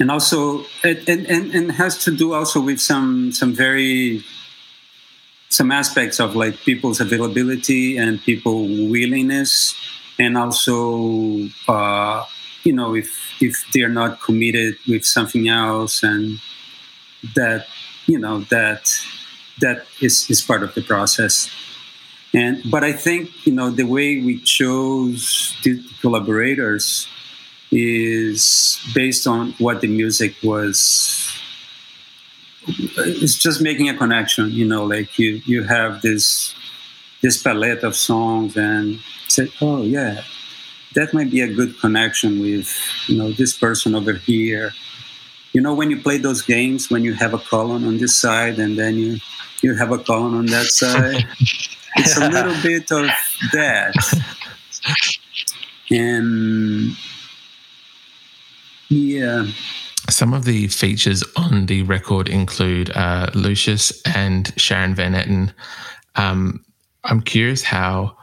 and 0.00 0.10
also 0.10 0.64
it, 0.84 1.08
and, 1.08 1.26
and, 1.26 1.54
and 1.54 1.72
has 1.72 1.98
to 2.04 2.10
do 2.10 2.32
also 2.34 2.60
with 2.60 2.80
some 2.80 3.32
some 3.32 3.52
very 3.52 4.22
some 5.48 5.72
aspects 5.72 6.20
of 6.20 6.36
like 6.36 6.56
people's 6.60 7.00
availability 7.00 7.96
and 7.96 8.22
people 8.22 8.68
willingness 8.88 9.74
and 10.18 10.36
also 10.36 11.48
uh, 11.68 12.24
you 12.64 12.72
know 12.72 12.94
if 12.94 13.08
if 13.40 13.56
they're 13.72 13.88
not 13.88 14.20
committed 14.20 14.76
with 14.86 15.04
something 15.04 15.48
else 15.48 16.02
and 16.02 16.38
that 17.34 17.66
you 18.08 18.18
know 18.18 18.40
that 18.50 18.92
that 19.60 19.86
is, 20.00 20.28
is 20.30 20.40
part 20.42 20.62
of 20.62 20.74
the 20.74 20.82
process 20.82 21.50
and 22.34 22.62
but 22.70 22.82
i 22.82 22.92
think 22.92 23.30
you 23.46 23.52
know 23.52 23.70
the 23.70 23.84
way 23.84 24.20
we 24.20 24.38
chose 24.40 25.56
the 25.64 25.80
collaborators 26.00 27.06
is 27.70 28.80
based 28.94 29.26
on 29.26 29.52
what 29.58 29.80
the 29.80 29.88
music 29.88 30.34
was 30.42 31.40
it's 32.66 33.38
just 33.38 33.62
making 33.62 33.88
a 33.88 33.96
connection 33.96 34.50
you 34.50 34.66
know 34.66 34.84
like 34.84 35.18
you 35.18 35.40
you 35.46 35.62
have 35.62 36.02
this 36.02 36.54
this 37.22 37.42
palette 37.42 37.82
of 37.82 37.96
songs 37.96 38.56
and 38.56 39.00
say, 39.28 39.50
oh 39.60 39.82
yeah, 39.82 40.22
that 40.94 41.12
might 41.12 41.30
be 41.30 41.40
a 41.40 41.52
good 41.52 41.78
connection 41.80 42.40
with 42.40 42.74
you 43.06 43.16
know 43.16 43.32
this 43.32 43.56
person 43.56 43.94
over 43.94 44.14
here. 44.14 44.72
You 45.58 45.64
know 45.64 45.74
when 45.74 45.90
you 45.90 46.00
play 46.00 46.18
those 46.18 46.40
games 46.40 46.88
when 46.88 47.02
you 47.02 47.14
have 47.14 47.34
a 47.34 47.38
column 47.38 47.84
on 47.84 47.98
this 47.98 48.14
side 48.14 48.60
and 48.60 48.78
then 48.78 48.94
you 48.94 49.18
you 49.60 49.74
have 49.74 49.90
a 49.90 49.98
column 49.98 50.36
on 50.36 50.46
that 50.46 50.66
side. 50.66 51.26
it's 51.96 52.16
a 52.16 52.28
little 52.28 52.54
bit 52.62 52.92
of 52.92 53.10
that. 53.52 53.92
And 55.90 56.96
yeah. 58.88 59.48
Some 60.08 60.32
of 60.32 60.44
the 60.44 60.68
features 60.68 61.24
on 61.34 61.66
the 61.66 61.82
record 61.82 62.28
include 62.28 62.90
uh, 62.90 63.28
Lucius 63.34 64.00
and 64.02 64.52
Sharon 64.56 64.94
Van 64.94 65.14
Etten. 65.14 65.52
Um, 66.14 66.64
I'm 67.02 67.20
curious 67.20 67.64
how 67.64 68.16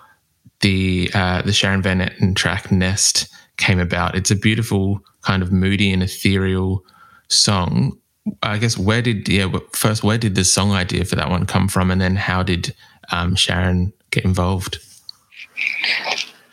the 0.62 1.12
uh, 1.14 1.42
the 1.42 1.52
Sharon 1.52 1.82
Van 1.82 2.00
Etten 2.00 2.34
track 2.34 2.72
Nest 2.72 3.28
came 3.58 3.82
about. 3.82 4.16
It's 4.16 4.32
a 4.32 4.38
beautiful 4.38 5.02
kind 5.22 5.44
of 5.44 5.52
moody 5.52 5.92
and 5.92 6.02
ethereal 6.02 6.86
song. 7.28 7.98
I 8.42 8.58
guess 8.58 8.78
where 8.78 9.02
did 9.02 9.30
yeah 9.30 9.52
first 9.74 10.04
where 10.04 10.18
did 10.18 10.36
the 10.36 10.44
song 10.44 10.72
idea 10.72 11.06
for 11.06 11.16
that 11.16 11.30
one 11.30 11.46
come 11.46 11.68
from, 11.68 11.92
and 11.92 12.02
then 12.02 12.16
how 12.16 12.44
did 12.44 12.74
um, 13.12 13.36
Sharon 13.36 13.94
get 14.12 14.26
involved? 14.26 14.80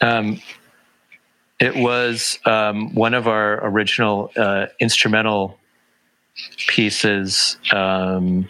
Um, 0.01 0.41
it 1.61 1.77
was 1.77 2.39
um, 2.45 2.95
one 2.95 3.15
of 3.15 3.29
our 3.29 3.65
original 3.67 4.33
uh, 4.37 4.67
instrumental 4.81 5.59
pieces, 6.67 7.57
um, 7.73 8.49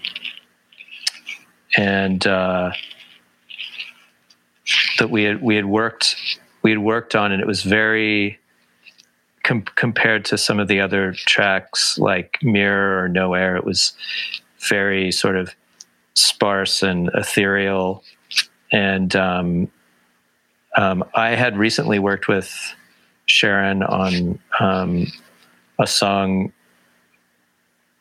and 1.77 2.27
uh, 2.27 2.73
that 4.99 5.11
we 5.11 5.25
had 5.25 5.43
we 5.43 5.57
had 5.57 5.67
worked 5.67 6.17
we 6.63 6.71
had 6.71 6.79
worked 6.79 7.15
on, 7.15 7.33
and 7.33 7.41
it 7.41 7.47
was 7.47 7.63
very 7.63 8.39
com- 9.43 9.65
compared 9.77 10.25
to 10.27 10.39
some 10.39 10.59
of 10.59 10.69
the 10.69 10.81
other 10.81 11.13
tracks 11.13 11.99
like 11.99 12.39
Mirror 12.43 13.05
or 13.05 13.09
No 13.09 13.35
Air. 13.35 13.57
It 13.57 13.65
was 13.65 13.93
very 14.69 15.13
sort 15.13 15.37
of 15.37 15.55
sparse 16.15 16.83
and 16.83 17.11
ethereal, 17.15 18.05
and 18.71 19.15
um, 19.17 19.71
um, 20.77 21.05
I 21.15 21.31
had 21.31 21.57
recently 21.57 21.99
worked 21.99 22.29
with 22.29 22.75
Sharon 23.27 23.83
on 23.83 24.39
um, 24.61 25.07
a 25.79 25.87
song 25.87 26.53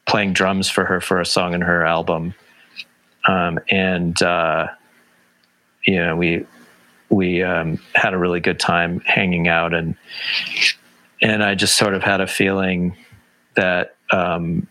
playing 0.05 0.33
drums 0.33 0.69
for 0.69 0.85
her 0.85 0.99
for 0.99 1.19
a 1.21 1.25
song 1.25 1.53
in 1.53 1.61
her 1.61 1.85
album 1.85 2.33
um, 3.27 3.59
and 3.69 4.21
uh, 4.21 4.67
you 5.85 5.95
know 5.97 6.15
we 6.15 6.45
we 7.09 7.43
um, 7.43 7.79
had 7.93 8.13
a 8.13 8.17
really 8.17 8.39
good 8.39 8.59
time 8.59 8.99
hanging 9.01 9.47
out 9.47 9.73
and 9.73 9.95
and 11.21 11.43
I 11.43 11.55
just 11.55 11.77
sort 11.77 11.93
of 11.93 12.03
had 12.03 12.21
a 12.21 12.27
feeling 12.27 12.95
that 13.55 13.95
um, 14.11 14.67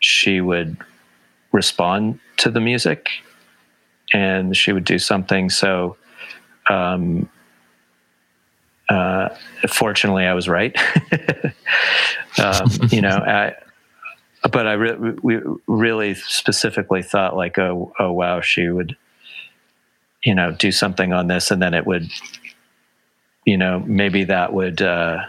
she 0.00 0.40
would 0.40 0.76
respond 1.52 2.20
to 2.38 2.50
the 2.50 2.60
music 2.60 3.08
and 4.12 4.56
she 4.56 4.72
would 4.72 4.84
do 4.84 4.98
something. 4.98 5.50
So 5.50 5.96
um, 6.68 7.28
uh, 8.88 9.30
fortunately 9.68 10.24
I 10.24 10.34
was 10.34 10.48
right. 10.48 10.76
Um, 12.38 12.68
you 12.90 13.00
know 13.00 13.16
I, 13.16 13.54
but 14.52 14.66
I 14.66 14.74
re- 14.74 15.14
we 15.22 15.40
really 15.66 16.12
specifically 16.14 17.02
thought 17.02 17.34
like 17.34 17.58
oh 17.58 17.94
oh 17.98 18.12
wow 18.12 18.42
she 18.42 18.68
would 18.68 18.94
you 20.22 20.34
know 20.34 20.52
do 20.52 20.70
something 20.70 21.14
on 21.14 21.28
this 21.28 21.50
and 21.50 21.62
then 21.62 21.72
it 21.72 21.86
would 21.86 22.10
you 23.46 23.56
know 23.56 23.80
maybe 23.86 24.24
that 24.24 24.52
would 24.52 24.82
uh, 24.82 25.24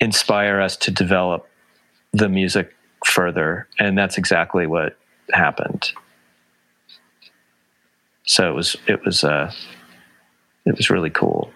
inspire 0.00 0.60
us 0.60 0.76
to 0.76 0.90
develop 0.90 1.48
the 2.12 2.28
music 2.28 2.74
further 3.06 3.68
and 3.78 3.96
that's 3.96 4.18
exactly 4.18 4.66
what 4.66 4.96
happened 5.32 5.92
so 8.24 8.50
it 8.50 8.54
was 8.54 8.76
it 8.86 9.04
was 9.04 9.24
uh 9.24 9.52
it 10.64 10.76
was 10.76 10.90
really 10.90 11.10
cool 11.10 11.52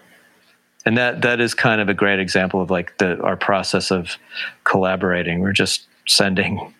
and 0.85 0.97
that 0.97 1.21
that 1.21 1.39
is 1.39 1.53
kind 1.53 1.79
of 1.79 1.89
a 1.89 1.93
great 1.93 2.19
example 2.19 2.61
of 2.61 2.69
like 2.69 2.97
the 2.97 3.19
our 3.21 3.37
process 3.37 3.91
of 3.91 4.17
collaborating. 4.63 5.39
We're 5.39 5.53
just 5.53 5.87
sending 6.07 6.73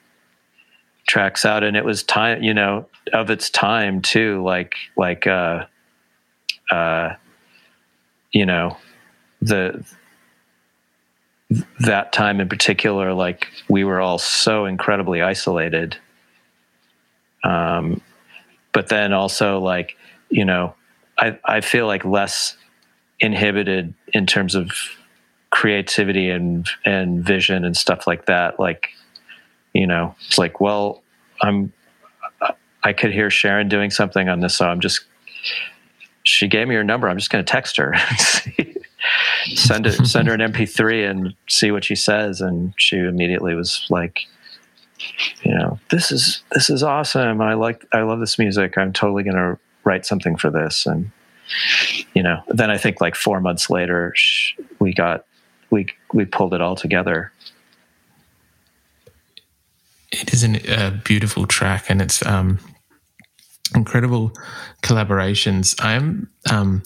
tracks 1.07 1.45
out, 1.45 1.63
and 1.63 1.77
it 1.77 1.85
was 1.85 2.03
time, 2.03 2.43
you 2.43 2.53
know, 2.53 2.87
of 3.13 3.29
its 3.29 3.49
time 3.49 4.01
too. 4.01 4.43
Like 4.43 4.75
like 4.97 5.25
uh, 5.25 5.65
uh, 6.69 7.15
you 8.31 8.45
know, 8.45 8.77
the 9.43 9.83
that 11.81 12.13
time 12.13 12.39
in 12.39 12.49
particular, 12.49 13.13
like 13.13 13.47
we 13.69 13.83
were 13.83 13.99
all 13.99 14.17
so 14.17 14.65
incredibly 14.65 15.21
isolated. 15.21 15.97
Um, 17.43 18.01
but 18.71 18.89
then 18.89 19.13
also 19.13 19.59
like 19.59 19.97
you 20.29 20.45
know, 20.45 20.75
I 21.19 21.37
I 21.45 21.61
feel 21.61 21.87
like 21.87 22.05
less 22.05 22.57
inhibited 23.19 23.93
in 24.13 24.25
terms 24.25 24.55
of 24.55 24.71
creativity 25.51 26.29
and 26.29 26.67
and 26.85 27.23
vision 27.23 27.65
and 27.65 27.77
stuff 27.77 28.07
like 28.07 28.25
that. 28.25 28.59
Like 28.59 28.89
you 29.73 29.87
know 29.87 30.15
it's 30.27 30.37
like 30.37 30.59
well 30.59 31.01
i'm 31.41 31.73
i 32.83 32.93
could 32.93 33.11
hear 33.11 33.31
sharon 33.31 33.67
doing 33.67 33.89
something 33.89 34.29
on 34.29 34.39
this 34.39 34.55
so 34.55 34.67
i'm 34.67 34.79
just 34.79 35.03
she 36.23 36.47
gave 36.47 36.67
me 36.67 36.75
her 36.75 36.83
number. 36.83 37.09
I'm 37.09 37.17
just 37.17 37.29
going 37.29 37.43
to 37.43 37.51
text 37.51 37.77
her 37.77 37.93
send 39.55 39.85
it 39.85 40.05
send 40.05 40.27
her 40.27 40.33
an 40.33 40.39
mp3 40.53 41.09
and 41.09 41.33
see 41.47 41.71
what 41.71 41.83
she 41.83 41.95
says 41.95 42.41
and 42.41 42.73
she 42.77 42.97
immediately 42.97 43.55
was 43.55 43.85
like 43.89 44.21
you 45.43 45.53
know 45.53 45.79
this 45.89 46.11
is 46.11 46.43
this 46.51 46.69
is 46.69 46.83
awesome 46.83 47.41
i 47.41 47.53
like 47.53 47.85
i 47.93 48.01
love 48.01 48.19
this 48.19 48.39
music 48.39 48.77
i'm 48.77 48.93
totally 48.93 49.23
going 49.23 49.35
to 49.35 49.57
write 49.83 50.05
something 50.05 50.37
for 50.37 50.49
this 50.49 50.85
and 50.85 51.11
you 52.13 52.23
know, 52.23 52.41
then 52.47 52.69
I 52.69 52.77
think 52.77 53.01
like 53.01 53.15
four 53.15 53.39
months 53.39 53.69
later, 53.69 54.13
we 54.79 54.93
got 54.93 55.25
we 55.69 55.87
we 56.13 56.25
pulled 56.25 56.53
it 56.53 56.61
all 56.61 56.75
together. 56.75 57.31
It 60.11 60.31
is 60.31 60.43
an, 60.43 60.57
a 60.69 60.91
beautiful 60.91 61.47
track, 61.47 61.85
and 61.89 62.01
it's 62.01 62.25
um, 62.25 62.59
incredible 63.75 64.31
collaborations. 64.81 65.75
I'm 65.79 66.29
um, 66.51 66.83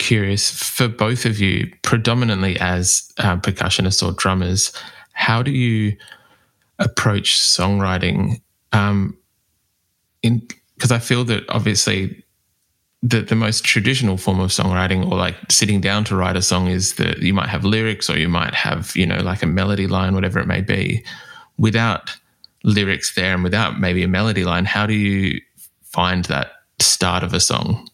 curious 0.00 0.50
for 0.50 0.88
both 0.88 1.24
of 1.24 1.38
you, 1.38 1.72
predominantly 1.82 2.58
as 2.58 3.12
uh, 3.18 3.36
percussionists 3.36 4.02
or 4.02 4.12
drummers, 4.12 4.72
how 5.12 5.42
do 5.42 5.52
you 5.52 5.96
approach 6.80 7.38
songwriting? 7.38 8.40
Um, 8.72 9.16
in 10.22 10.42
because 10.74 10.90
I 10.90 10.98
feel 10.98 11.24
that 11.24 11.44
obviously 11.50 12.24
the, 13.02 13.20
the 13.20 13.34
most 13.34 13.64
traditional 13.64 14.16
form 14.16 14.40
of 14.40 14.48
songwriting 14.48 15.04
or 15.10 15.16
like 15.16 15.36
sitting 15.50 15.78
down 15.80 16.04
to 16.04 16.16
write 16.16 16.36
a 16.36 16.42
song 16.42 16.68
is 16.68 16.94
that 16.94 17.18
you 17.18 17.34
might 17.34 17.50
have 17.50 17.64
lyrics 17.64 18.08
or 18.08 18.18
you 18.18 18.30
might 18.30 18.54
have, 18.54 18.96
you 18.96 19.04
know, 19.04 19.20
like 19.20 19.42
a 19.42 19.46
melody 19.46 19.86
line, 19.86 20.14
whatever 20.14 20.38
it 20.38 20.46
may 20.46 20.62
be. 20.62 21.04
Without 21.58 22.16
lyrics 22.64 23.14
there 23.14 23.34
and 23.34 23.44
without 23.44 23.78
maybe 23.78 24.02
a 24.02 24.08
melody 24.08 24.44
line, 24.44 24.64
how 24.64 24.86
do 24.86 24.94
you 24.94 25.38
find 25.82 26.24
that 26.26 26.52
start 26.78 27.22
of 27.22 27.34
a 27.34 27.40
song? 27.40 27.89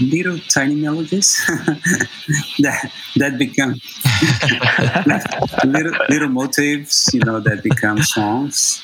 Little 0.00 0.38
tiny 0.50 0.74
melodies 0.74 1.40
that 2.58 2.92
that 3.16 3.38
become 3.38 3.80
little 5.64 5.92
little 6.10 6.28
motifs, 6.28 7.14
you 7.14 7.20
know, 7.20 7.40
that 7.40 7.62
become 7.62 8.02
songs 8.02 8.82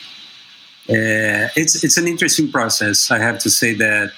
uh, 0.89 1.47
it's 1.55 1.85
it's 1.85 1.97
an 1.97 2.09
interesting 2.09 2.51
process. 2.51 3.11
I 3.11 3.19
have 3.19 3.39
to 3.41 3.51
say 3.51 3.75
that 3.75 4.11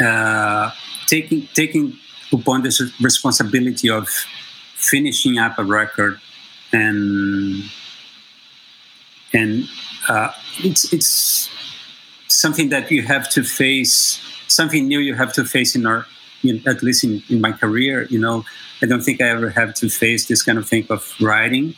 uh, 0.00 0.70
taking 1.08 1.48
taking 1.54 1.98
upon 2.32 2.62
this 2.62 2.80
responsibility 3.00 3.90
of 3.90 4.08
finishing 4.76 5.38
up 5.38 5.58
a 5.58 5.64
record 5.64 6.20
and 6.72 7.64
and 9.32 9.68
uh, 10.08 10.30
it's 10.58 10.92
it's 10.92 11.50
something 12.28 12.68
that 12.68 12.88
you 12.92 13.02
have 13.02 13.28
to 13.30 13.42
face 13.42 14.22
something 14.48 14.88
new 14.88 14.98
you 14.98 15.14
have 15.14 15.32
to 15.32 15.44
face 15.44 15.76
in 15.76 15.86
our 15.86 16.06
in, 16.42 16.62
at 16.66 16.82
least 16.82 17.04
in, 17.04 17.22
in 17.28 17.40
my 17.40 17.52
career 17.52 18.04
you 18.10 18.18
know 18.18 18.44
i 18.82 18.86
don't 18.86 19.02
think 19.02 19.20
i 19.20 19.28
ever 19.28 19.50
have 19.50 19.74
to 19.74 19.88
face 19.88 20.26
this 20.26 20.42
kind 20.42 20.58
of 20.58 20.68
thing 20.68 20.86
of 20.90 21.14
writing 21.20 21.74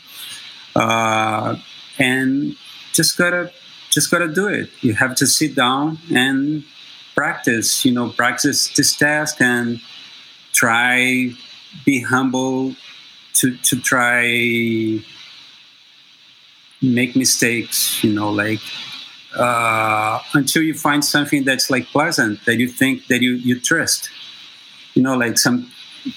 uh, 0.77 1.57
and 1.99 2.57
just 2.93 3.17
gotta 3.17 3.53
just 3.91 4.11
gotta 4.11 4.29
do 4.29 4.47
it. 4.49 4.71
You 4.81 4.95
have 4.95 5.15
to 5.17 5.27
sit 5.27 5.55
down 5.55 5.99
and 6.13 6.65
practice. 7.15 7.85
You 7.85 7.93
know, 7.93 8.11
practice 8.11 8.75
this 8.75 8.97
task 8.97 9.41
and 9.41 9.81
try 10.53 11.33
be 11.85 12.03
humble 12.03 12.75
to 13.35 13.57
to 13.57 13.81
try 13.81 15.01
make 16.83 17.17
mistakes. 17.17 18.03
You 18.05 18.13
know, 18.13 18.31
like 18.31 18.61
uh, 19.37 20.21
until 20.35 20.63
you 20.63 20.75
find 20.75 21.05
something 21.05 21.45
that's 21.45 21.71
like 21.71 21.87
pleasant 21.87 22.45
that 22.47 22.57
you 22.57 22.69
think 22.69 23.07
that 23.07 23.23
you 23.23 23.35
you 23.35 23.61
trust. 23.61 24.11
You 24.95 25.03
know, 25.03 25.17
like 25.17 25.39
some 25.39 25.71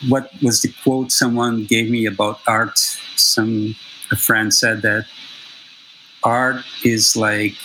what 0.08 0.32
was 0.42 0.62
the 0.62 0.74
quote 0.84 1.12
someone 1.12 1.66
gave 1.66 1.90
me 1.90 2.06
about 2.06 2.40
art? 2.48 2.78
Some 3.16 3.76
a 4.12 4.16
friend 4.16 4.54
said 4.54 4.82
that 4.82 5.06
art 6.24 6.64
is 6.84 7.16
like 7.16 7.56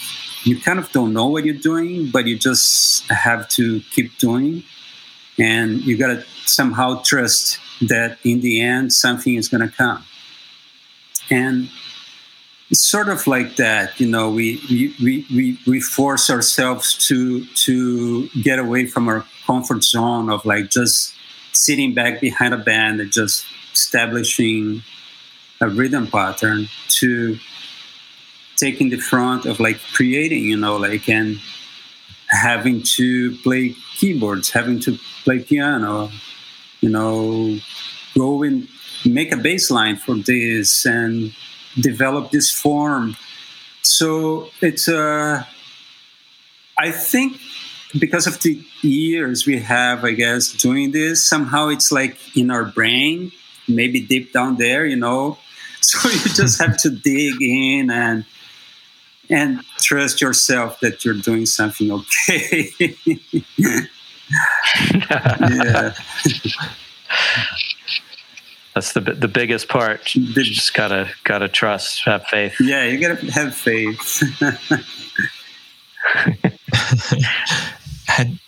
you 0.45 0.61
kind 0.61 0.79
of 0.79 0.91
don't 0.93 1.13
know 1.13 1.27
what 1.27 1.45
you're 1.45 1.55
doing, 1.55 2.11
but 2.11 2.27
you 2.27 2.39
just 2.39 3.11
have 3.11 3.49
to 3.51 3.81
keep 3.91 4.17
doing. 4.19 4.63
And 5.39 5.81
you 5.83 5.97
got 5.97 6.09
to 6.09 6.25
somehow 6.47 7.03
trust 7.03 7.59
that 7.83 8.19
in 8.25 8.41
the 8.41 8.61
end, 8.61 8.93
something 8.93 9.35
is 9.35 9.49
to 9.49 9.69
come. 9.69 10.05
And 11.31 11.71
it's 12.71 12.83
sort 12.83 13.09
of 13.09 13.27
like 13.27 13.57
that, 13.57 13.99
you 13.99 14.09
know, 14.09 14.31
we, 14.31 14.61
we, 15.01 15.27
we, 15.33 15.59
we 15.67 15.81
force 15.81 16.29
ourselves 16.29 16.95
to, 17.09 17.45
to 17.47 18.29
get 18.43 18.59
away 18.59 18.87
from 18.87 19.09
our 19.09 19.25
comfort 19.47 19.83
zone 19.83 20.29
of 20.29 20.45
like 20.45 20.69
just 20.71 21.15
sitting 21.53 21.95
back 21.95 22.21
behind 22.21 22.53
a 22.53 22.59
band 22.59 23.01
and 23.01 23.11
just 23.11 23.47
establishing 23.73 24.83
a 25.61 25.69
rhythm 25.69 26.07
pattern 26.07 26.69
to 26.89 27.39
taking 28.57 28.91
the 28.91 28.99
front 28.99 29.47
of 29.47 29.61
like 29.61 29.81
creating, 29.95 30.45
you 30.45 30.57
know, 30.57 30.77
like 30.77 31.09
and 31.09 31.39
having 32.29 32.83
to 32.83 33.35
play 33.39 33.75
keyboards, 33.97 34.51
having 34.51 34.79
to 34.81 34.99
play 35.25 35.39
piano, 35.39 36.11
you 36.81 36.91
know, 36.91 37.59
go 38.15 38.43
and 38.43 38.69
make 39.07 39.33
a 39.33 39.37
bass 39.37 39.71
line 39.71 39.97
for 39.97 40.17
this 40.17 40.85
and 40.85 41.33
develop 41.79 42.31
this 42.31 42.51
form. 42.51 43.17
So 43.83 44.51
it's 44.61 44.89
uh 44.89 45.45
I 46.79 46.91
think 46.91 47.41
because 47.99 48.27
of 48.27 48.41
the 48.43 48.63
years 48.83 49.47
we 49.47 49.59
have, 49.61 50.05
I 50.05 50.13
guess, 50.13 50.53
doing 50.53 50.93
this, 50.93 51.25
somehow 51.25 51.69
it's 51.69 51.91
like 51.91 52.37
in 52.37 52.51
our 52.51 52.65
brain, 52.65 53.33
maybe 53.67 54.01
deep 54.01 54.33
down 54.33 54.57
there, 54.57 54.87
you 54.87 54.97
know. 54.97 55.39
So 55.81 56.09
you 56.11 56.19
just 56.35 56.61
have 56.61 56.77
to 56.79 56.91
dig 56.91 57.41
in 57.41 57.89
and 57.89 58.25
and 59.31 59.61
trust 59.79 60.21
yourself 60.21 60.81
that 60.81 61.05
you're 61.05 61.15
doing 61.15 61.47
something 61.47 61.93
okay. 61.93 62.69
yeah. 64.99 65.95
That's 68.79 68.93
the 68.93 69.01
the 69.01 69.27
biggest 69.27 69.69
part. 69.69 70.15
You 70.15 70.45
just 70.45 70.73
gotta 70.73 71.11
gotta 71.25 71.49
trust, 71.49 72.05
have 72.05 72.25
faith. 72.27 72.55
Yeah, 72.61 72.85
you 72.85 73.01
gotta 73.01 73.17
have 73.33 73.53
faith. 73.53 74.23
had 78.07 78.39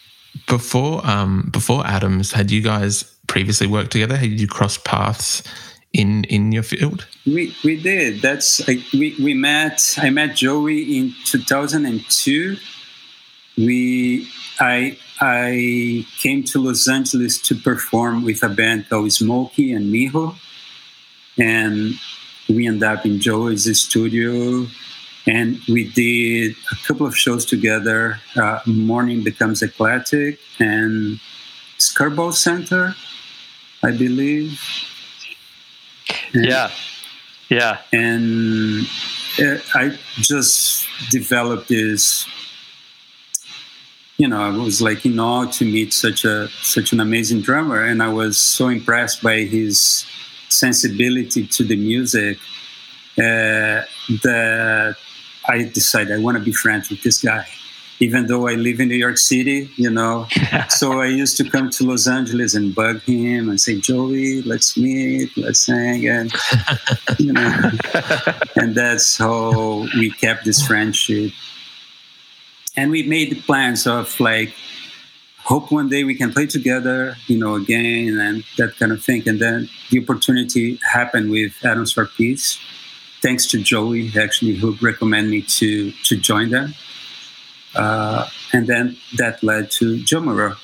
before 0.46 1.04
um 1.04 1.48
before 1.52 1.84
Atoms, 1.84 2.30
had 2.30 2.52
you 2.52 2.62
guys 2.62 3.02
previously 3.26 3.66
worked 3.66 3.90
together? 3.90 4.16
Had 4.16 4.38
you 4.38 4.46
crossed 4.46 4.84
paths 4.84 5.42
in 5.92 6.22
in 6.24 6.52
your 6.52 6.62
field? 6.62 7.08
We 7.26 7.52
we 7.64 7.82
did. 7.82 8.22
That's 8.22 8.68
like 8.68 8.78
we 8.92 9.16
we 9.20 9.34
met. 9.34 9.98
I 10.00 10.10
met 10.10 10.36
Joey 10.36 10.96
in 10.96 11.12
2002. 11.24 12.56
We 13.58 14.28
I 14.60 14.96
I 15.20 16.06
came 16.18 16.44
to 16.44 16.60
Los 16.60 16.88
Angeles 16.88 17.40
to 17.42 17.54
perform 17.54 18.24
with 18.24 18.42
a 18.42 18.48
band 18.48 18.88
called 18.88 19.12
Smokey 19.12 19.72
and 19.72 19.92
Miho, 19.92 20.34
and 21.38 21.94
we 22.48 22.66
ended 22.66 22.84
up 22.84 23.04
in 23.04 23.20
Joey's 23.20 23.80
studio, 23.80 24.66
and 25.26 25.60
we 25.68 25.90
did 25.90 26.56
a 26.72 26.76
couple 26.86 27.06
of 27.06 27.16
shows 27.16 27.44
together. 27.44 28.20
Uh, 28.34 28.60
Morning 28.66 29.22
becomes 29.22 29.62
eclectic 29.62 30.38
and 30.58 31.20
Skirball 31.78 32.32
Center, 32.32 32.94
I 33.82 33.92
believe 33.92 34.60
yeah. 36.34 36.70
Yeah. 37.48 37.78
And 37.92 38.86
uh, 39.38 39.58
I 39.74 39.98
just 40.16 40.86
developed 41.10 41.68
this 41.68 42.26
you 44.20 44.28
know, 44.28 44.42
I 44.42 44.50
was 44.50 44.82
like 44.82 45.06
in 45.06 45.18
awe 45.18 45.46
to 45.46 45.64
meet 45.64 45.94
such 45.94 46.26
a 46.26 46.48
such 46.60 46.92
an 46.92 47.00
amazing 47.00 47.40
drummer, 47.40 47.82
and 47.82 48.02
I 48.02 48.12
was 48.12 48.36
so 48.36 48.68
impressed 48.68 49.22
by 49.22 49.38
his 49.56 50.04
sensibility 50.50 51.46
to 51.46 51.64
the 51.64 51.76
music 51.76 52.36
uh, 53.16 53.80
that 54.26 54.96
I 55.48 55.56
decided 55.72 56.12
I 56.12 56.18
want 56.18 56.36
to 56.36 56.44
be 56.44 56.52
friends 56.52 56.90
with 56.90 57.02
this 57.02 57.24
guy. 57.24 57.46
Even 57.98 58.26
though 58.26 58.46
I 58.46 58.54
live 58.54 58.78
in 58.80 58.88
New 58.88 59.02
York 59.06 59.16
City, 59.16 59.70
you 59.76 59.90
know, 59.90 60.26
so 60.68 61.00
I 61.00 61.06
used 61.06 61.38
to 61.38 61.48
come 61.48 61.70
to 61.70 61.84
Los 61.84 62.06
Angeles 62.06 62.54
and 62.54 62.74
bug 62.74 63.00
him 63.00 63.48
and 63.48 63.58
say, 63.58 63.80
"Joey, 63.80 64.42
let's 64.42 64.76
meet, 64.76 65.34
let's 65.38 65.66
hang," 65.66 66.06
and 66.06 66.30
you 67.18 67.32
know, 67.32 67.70
and 68.56 68.74
that's 68.74 69.16
how 69.16 69.88
we 69.96 70.10
kept 70.10 70.44
this 70.44 70.60
friendship 70.66 71.32
and 72.80 72.90
we 72.90 73.02
made 73.02 73.44
plans 73.44 73.86
of 73.86 74.18
like 74.20 74.54
hope 75.44 75.70
one 75.70 75.88
day 75.90 76.02
we 76.02 76.14
can 76.14 76.32
play 76.32 76.46
together 76.46 77.14
you 77.26 77.36
know 77.36 77.54
again 77.54 78.18
and 78.18 78.42
that 78.56 78.74
kind 78.78 78.90
of 78.90 79.02
thing 79.04 79.22
and 79.28 79.38
then 79.38 79.68
the 79.90 80.02
opportunity 80.02 80.78
happened 80.90 81.30
with 81.30 81.52
atoms 81.62 81.92
for 81.92 82.06
peace 82.06 82.58
thanks 83.22 83.46
to 83.46 83.62
joey 83.62 84.10
actually 84.18 84.54
who 84.54 84.74
recommended 84.80 85.30
me 85.30 85.42
to 85.42 85.92
to 86.08 86.16
join 86.16 86.48
them 86.50 86.72
uh, 87.74 88.26
and 88.54 88.66
then 88.66 88.96
that 89.16 89.42
led 89.42 89.70
to 89.70 90.02
joe 90.02 90.20
Moro. 90.20 90.56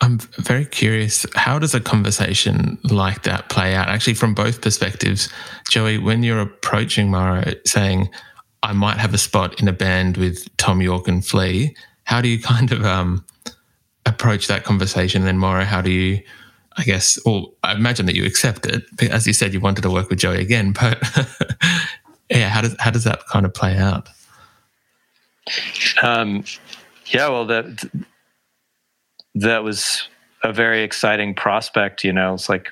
I'm 0.00 0.18
very 0.38 0.64
curious. 0.64 1.26
How 1.34 1.58
does 1.58 1.74
a 1.74 1.80
conversation 1.80 2.78
like 2.84 3.24
that 3.24 3.48
play 3.48 3.74
out? 3.74 3.88
Actually, 3.88 4.14
from 4.14 4.32
both 4.32 4.60
perspectives, 4.62 5.28
Joey, 5.70 5.98
when 5.98 6.22
you're 6.22 6.40
approaching 6.40 7.10
Mauro 7.10 7.42
saying, 7.66 8.08
I 8.62 8.72
might 8.72 8.98
have 8.98 9.14
a 9.14 9.18
spot 9.18 9.60
in 9.60 9.68
a 9.68 9.72
band 9.72 10.16
with 10.16 10.48
Thom 10.56 10.82
Yorke 10.82 11.08
and 11.08 11.24
Flea. 11.24 11.74
How 12.04 12.20
do 12.20 12.28
you 12.28 12.40
kind 12.42 12.72
of 12.72 12.84
um, 12.84 13.24
approach 14.06 14.46
that 14.48 14.64
conversation? 14.64 15.22
And 15.22 15.28
then 15.28 15.38
Mauro, 15.38 15.64
how 15.64 15.80
do 15.80 15.90
you, 15.90 16.22
I 16.76 16.84
guess, 16.84 17.18
or 17.18 17.52
I 17.62 17.72
imagine 17.72 18.06
that 18.06 18.14
you 18.14 18.24
accept 18.24 18.66
it. 18.66 18.84
As 19.10 19.26
you 19.26 19.32
said, 19.32 19.52
you 19.52 19.60
wanted 19.60 19.82
to 19.82 19.90
work 19.90 20.10
with 20.10 20.18
Joey 20.18 20.40
again, 20.40 20.72
but 20.80 21.02
yeah, 22.30 22.48
how 22.48 22.60
does 22.60 22.76
how 22.78 22.90
does 22.90 23.04
that 23.04 23.26
kind 23.26 23.46
of 23.46 23.54
play 23.54 23.76
out? 23.76 24.08
Um, 26.02 26.44
yeah, 27.06 27.28
well, 27.28 27.46
that 27.46 27.90
that 29.34 29.64
was 29.64 30.08
a 30.42 30.52
very 30.52 30.82
exciting 30.82 31.34
prospect. 31.34 32.04
You 32.04 32.12
know, 32.12 32.34
it's 32.34 32.48
like, 32.48 32.68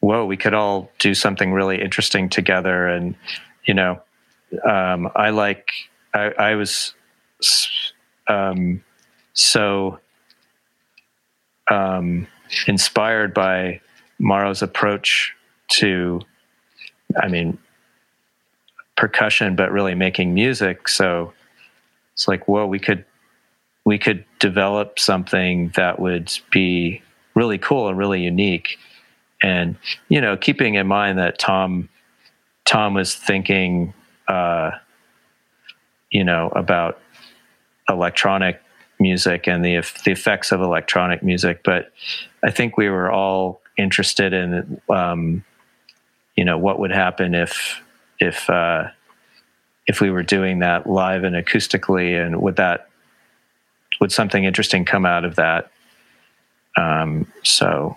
whoa, 0.00 0.24
we 0.26 0.36
could 0.36 0.54
all 0.54 0.90
do 0.98 1.14
something 1.14 1.52
really 1.52 1.80
interesting 1.80 2.28
together, 2.28 2.86
and 2.86 3.14
you 3.64 3.74
know, 3.74 4.00
um, 4.68 5.10
I 5.14 5.30
like, 5.30 5.68
I, 6.14 6.32
I 6.38 6.54
was 6.54 6.94
um, 8.28 8.82
so 9.32 9.98
um, 11.70 12.26
inspired 12.66 13.32
by 13.32 13.80
Mauro's 14.18 14.62
approach 14.62 15.34
to, 15.68 16.20
I 17.20 17.28
mean, 17.28 17.58
percussion, 18.96 19.56
but 19.56 19.72
really 19.72 19.94
making 19.94 20.34
music. 20.34 20.88
So 20.88 21.32
it's 22.12 22.28
like, 22.28 22.46
whoa, 22.46 22.66
we 22.66 22.78
could 22.78 23.04
we 23.86 23.98
could 23.98 24.24
develop 24.38 24.98
something 24.98 25.72
that 25.74 25.98
would 25.98 26.30
be 26.52 27.02
really 27.34 27.56
cool 27.56 27.88
and 27.88 27.96
really 27.96 28.20
unique. 28.20 28.78
And 29.42 29.76
you 30.08 30.20
know, 30.20 30.36
keeping 30.36 30.74
in 30.74 30.86
mind 30.86 31.18
that 31.18 31.38
Thom 31.38 31.88
Thom 32.70 32.94
was 32.94 33.16
thinking, 33.16 33.92
uh, 34.28 34.70
you 36.08 36.22
know, 36.22 36.52
about 36.54 37.00
electronic 37.88 38.62
music 39.00 39.48
and 39.48 39.64
the 39.64 39.80
the 40.04 40.12
effects 40.12 40.52
of 40.52 40.60
electronic 40.60 41.20
music. 41.20 41.64
But 41.64 41.92
I 42.44 42.52
think 42.52 42.76
we 42.76 42.88
were 42.88 43.10
all 43.10 43.60
interested 43.76 44.32
in, 44.32 44.80
um, 44.88 45.44
you 46.36 46.44
know, 46.44 46.58
what 46.58 46.78
would 46.78 46.92
happen 46.92 47.34
if 47.34 47.82
if 48.20 48.48
uh, 48.48 48.84
if 49.88 50.00
we 50.00 50.12
were 50.12 50.22
doing 50.22 50.60
that 50.60 50.88
live 50.88 51.24
and 51.24 51.34
acoustically, 51.34 52.24
and 52.24 52.40
would 52.40 52.54
that 52.54 52.88
would 54.00 54.12
something 54.12 54.44
interesting 54.44 54.84
come 54.84 55.04
out 55.04 55.24
of 55.24 55.34
that? 55.34 55.72
Um, 56.76 57.26
so 57.42 57.96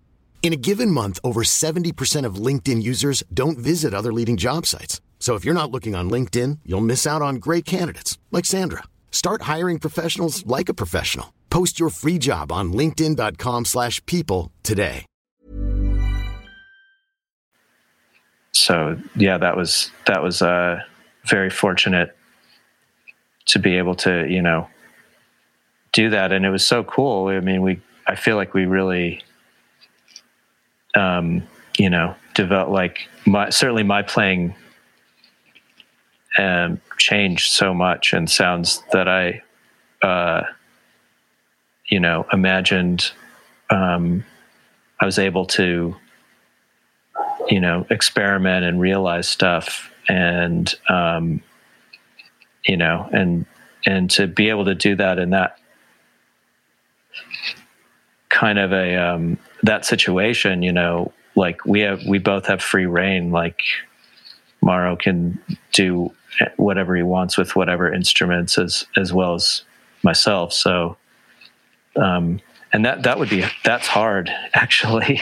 In 0.41 0.53
a 0.53 0.57
given 0.57 0.89
month, 0.89 1.19
over 1.23 1.43
70% 1.43 2.25
of 2.25 2.35
LinkedIn 2.35 2.81
users 2.81 3.23
don't 3.31 3.59
visit 3.59 3.93
other 3.93 4.11
leading 4.11 4.37
job 4.37 4.65
sites. 4.65 4.99
So 5.19 5.35
if 5.35 5.45
you're 5.45 5.53
not 5.53 5.69
looking 5.69 5.93
on 5.93 6.09
LinkedIn, 6.09 6.59
you'll 6.65 6.81
miss 6.81 7.05
out 7.05 7.21
on 7.21 7.35
great 7.35 7.63
candidates 7.63 8.17
like 8.31 8.45
Sandra. 8.45 8.83
Start 9.11 9.43
hiring 9.43 9.77
professionals 9.77 10.43
like 10.47 10.67
a 10.67 10.73
professional. 10.73 11.31
Post 11.51 11.79
your 11.79 11.89
free 11.89 12.17
job 12.17 12.51
on 12.51 12.73
linkedin.com/people 12.73 14.51
today. 14.63 15.05
So, 18.53 18.97
yeah, 19.15 19.37
that 19.37 19.55
was 19.55 19.91
that 20.07 20.23
was 20.23 20.41
uh 20.41 20.81
very 21.25 21.49
fortunate 21.49 22.15
to 23.45 23.59
be 23.59 23.77
able 23.77 23.95
to, 23.95 24.25
you 24.27 24.41
know, 24.41 24.67
do 25.91 26.09
that 26.09 26.31
and 26.31 26.45
it 26.45 26.49
was 26.49 26.65
so 26.65 26.83
cool. 26.83 27.27
I 27.27 27.39
mean, 27.41 27.61
we 27.61 27.79
I 28.07 28.15
feel 28.15 28.37
like 28.37 28.53
we 28.53 28.65
really 28.65 29.21
um, 30.95 31.47
you 31.77 31.89
know, 31.89 32.15
develop 32.33 32.69
like 32.69 33.07
my 33.25 33.49
certainly 33.49 33.83
my 33.83 34.01
playing 34.01 34.55
um, 36.37 36.81
changed 36.97 37.51
so 37.51 37.73
much 37.73 38.13
and 38.13 38.29
sounds 38.29 38.81
that 38.93 39.07
I, 39.07 39.41
uh, 40.01 40.43
you 41.87 41.99
know, 41.99 42.25
imagined. 42.31 43.11
Um, 43.69 44.25
I 44.99 45.05
was 45.05 45.17
able 45.17 45.45
to, 45.47 45.95
you 47.49 47.59
know, 47.59 47.85
experiment 47.89 48.65
and 48.65 48.79
realize 48.79 49.27
stuff, 49.27 49.91
and 50.07 50.73
um, 50.89 51.41
you 52.65 52.77
know, 52.77 53.09
and 53.11 53.45
and 53.85 54.09
to 54.11 54.27
be 54.27 54.49
able 54.49 54.65
to 54.65 54.75
do 54.75 54.95
that 54.95 55.17
in 55.19 55.31
that 55.31 55.57
kind 58.29 58.59
of 58.59 58.71
a 58.71 58.95
um, 58.95 59.37
that 59.63 59.85
situation, 59.85 60.63
you 60.63 60.71
know, 60.71 61.11
like 61.35 61.65
we 61.65 61.81
have 61.81 62.03
we 62.05 62.19
both 62.19 62.47
have 62.47 62.61
free 62.61 62.85
reign. 62.85 63.31
Like 63.31 63.61
Mauro 64.61 64.95
can 64.95 65.39
do 65.71 66.11
whatever 66.57 66.95
he 66.95 67.03
wants 67.03 67.37
with 67.37 67.55
whatever 67.55 67.93
instruments 67.93 68.57
as 68.57 68.85
as 68.97 69.13
well 69.13 69.35
as 69.35 69.63
myself. 70.03 70.53
So 70.53 70.97
um 71.95 72.39
and 72.73 72.85
that 72.85 73.03
that 73.03 73.19
would 73.19 73.29
be 73.29 73.45
that's 73.63 73.87
hard 73.87 74.29
actually. 74.53 75.21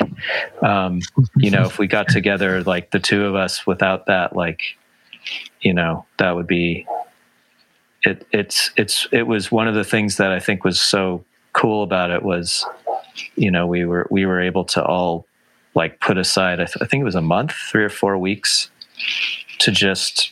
um, 0.61 1.01
you 1.35 1.51
know, 1.51 1.63
if 1.63 1.79
we 1.79 1.87
got 1.87 2.07
together 2.07 2.63
like 2.63 2.91
the 2.91 2.99
two 2.99 3.25
of 3.25 3.35
us 3.35 3.65
without 3.65 4.05
that, 4.05 4.35
like, 4.35 4.61
you 5.61 5.73
know, 5.73 6.05
that 6.17 6.35
would 6.35 6.47
be 6.47 6.85
it 8.03 8.25
it's 8.31 8.71
it's 8.77 9.07
it 9.11 9.23
was 9.23 9.51
one 9.51 9.67
of 9.67 9.75
the 9.75 9.83
things 9.83 10.17
that 10.17 10.31
I 10.31 10.39
think 10.39 10.63
was 10.63 10.79
so 10.79 11.23
cool 11.53 11.83
about 11.83 12.11
it 12.11 12.23
was 12.23 12.65
you 13.35 13.51
know 13.51 13.67
we 13.67 13.85
were 13.85 14.07
we 14.09 14.25
were 14.25 14.41
able 14.41 14.65
to 14.65 14.83
all 14.83 15.25
like 15.75 15.99
put 15.99 16.17
aside 16.17 16.59
I, 16.59 16.65
th- 16.65 16.77
I 16.81 16.85
think 16.85 17.01
it 17.01 17.05
was 17.05 17.15
a 17.15 17.21
month 17.21 17.51
three 17.51 17.83
or 17.83 17.89
four 17.89 18.17
weeks 18.17 18.69
to 19.59 19.71
just 19.71 20.31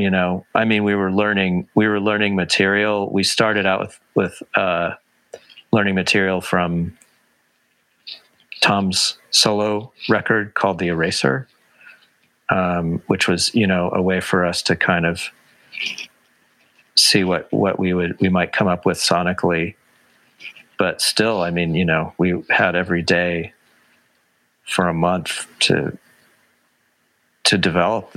you 0.00 0.10
know, 0.10 0.44
I 0.54 0.64
mean, 0.64 0.84
we 0.84 0.94
were 0.94 1.12
learning, 1.12 1.68
we 1.74 1.86
were 1.86 2.00
learning 2.00 2.36
material. 2.36 3.10
We 3.10 3.22
started 3.22 3.66
out 3.66 3.80
with, 3.80 4.00
with, 4.14 4.42
uh, 4.54 4.94
learning 5.72 5.94
material 5.94 6.40
from 6.40 6.96
Thom's 8.60 9.18
solo 9.30 9.92
record 10.08 10.54
called 10.54 10.78
The 10.78 10.88
Eraser, 10.88 11.48
um, 12.50 13.02
which 13.06 13.28
was, 13.28 13.54
you 13.54 13.66
know, 13.66 13.90
a 13.92 14.00
way 14.00 14.20
for 14.20 14.44
us 14.44 14.62
to 14.62 14.76
kind 14.76 15.06
of 15.06 15.30
see 16.96 17.24
what, 17.24 17.52
what 17.52 17.78
we 17.78 17.92
would, 17.92 18.18
we 18.20 18.28
might 18.28 18.52
come 18.52 18.68
up 18.68 18.86
with 18.86 18.98
sonically. 18.98 19.74
But 20.78 21.00
still, 21.00 21.42
I 21.42 21.50
mean, 21.50 21.74
you 21.74 21.84
know, 21.84 22.12
we 22.18 22.42
had 22.50 22.74
every 22.74 23.02
day 23.02 23.52
for 24.64 24.88
a 24.88 24.94
month 24.94 25.46
to 25.60 25.96
to 27.44 27.58
develop 27.58 28.16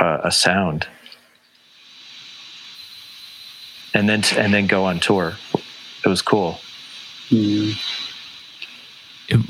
uh, 0.00 0.20
a 0.24 0.32
sound. 0.32 0.88
And 3.94 4.08
then 4.08 4.22
and 4.36 4.52
then 4.54 4.66
go 4.66 4.84
on 4.84 5.00
tour. 5.00 5.34
It 6.04 6.08
was 6.08 6.22
cool. 6.22 6.58
Mm. 7.28 7.78
it, 9.28 9.40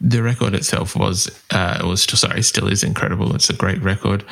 the 0.00 0.22
record 0.22 0.54
itself 0.54 0.96
was 0.96 1.30
uh, 1.50 1.78
it 1.80 1.86
was 1.86 2.02
sorry 2.02 2.42
still 2.42 2.68
is 2.68 2.84
incredible. 2.84 3.34
It's 3.34 3.50
a 3.50 3.54
great 3.54 3.82
record. 3.82 4.24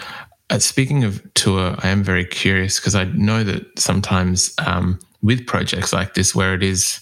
Uh, 0.51 0.59
speaking 0.59 1.05
of 1.05 1.23
tour 1.35 1.77
i 1.79 1.87
am 1.87 2.03
very 2.03 2.25
curious 2.25 2.81
because 2.81 2.97
i 2.97 3.05
know 3.05 3.45
that 3.45 3.79
sometimes 3.79 4.53
um, 4.59 4.99
with 5.23 5.47
projects 5.47 5.93
like 5.93 6.15
this 6.15 6.35
where 6.35 6.55
it 6.55 6.63
is 6.63 7.01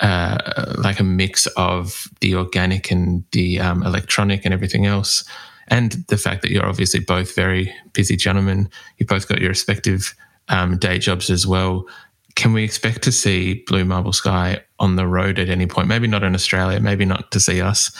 uh, 0.00 0.74
like 0.78 0.98
a 0.98 1.04
mix 1.04 1.46
of 1.56 2.08
the 2.20 2.34
organic 2.34 2.90
and 2.90 3.24
the 3.32 3.60
um, 3.60 3.82
electronic 3.82 4.44
and 4.44 4.52
everything 4.52 4.86
else. 4.86 5.24
And 5.68 5.92
the 6.08 6.16
fact 6.16 6.42
that 6.42 6.50
you're 6.50 6.66
obviously 6.66 7.00
both 7.00 7.34
very 7.34 7.72
busy 7.92 8.16
gentlemen, 8.16 8.68
you 8.98 9.06
both 9.06 9.28
got 9.28 9.40
your 9.40 9.50
respective 9.50 10.14
um, 10.48 10.76
day 10.76 10.98
jobs 10.98 11.30
as 11.30 11.46
well. 11.46 11.86
Can 12.34 12.52
we 12.52 12.64
expect 12.64 13.02
to 13.02 13.12
see 13.12 13.62
Blue 13.66 13.84
Marble 13.84 14.12
Sky 14.12 14.60
on 14.78 14.96
the 14.96 15.06
road 15.06 15.38
at 15.38 15.48
any 15.48 15.66
point? 15.66 15.86
Maybe 15.86 16.08
not 16.08 16.24
in 16.24 16.34
Australia, 16.34 16.80
maybe 16.80 17.04
not 17.04 17.30
to 17.30 17.40
see 17.40 17.60
us 17.60 17.96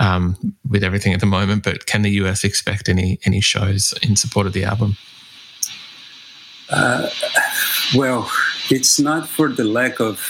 um, 0.00 0.36
with 0.68 0.84
everything 0.84 1.14
at 1.14 1.20
the 1.20 1.26
moment, 1.26 1.62
but 1.62 1.86
can 1.86 2.02
the 2.02 2.10
US 2.10 2.44
expect 2.44 2.88
any 2.88 3.18
any 3.24 3.40
shows 3.40 3.94
in 4.02 4.16
support 4.16 4.46
of 4.46 4.52
the 4.52 4.64
album? 4.64 4.96
Uh, 6.68 7.08
well, 7.94 8.30
it's 8.70 8.98
not 8.98 9.28
for 9.28 9.48
the 9.48 9.64
lack 9.64 10.00
of 10.00 10.20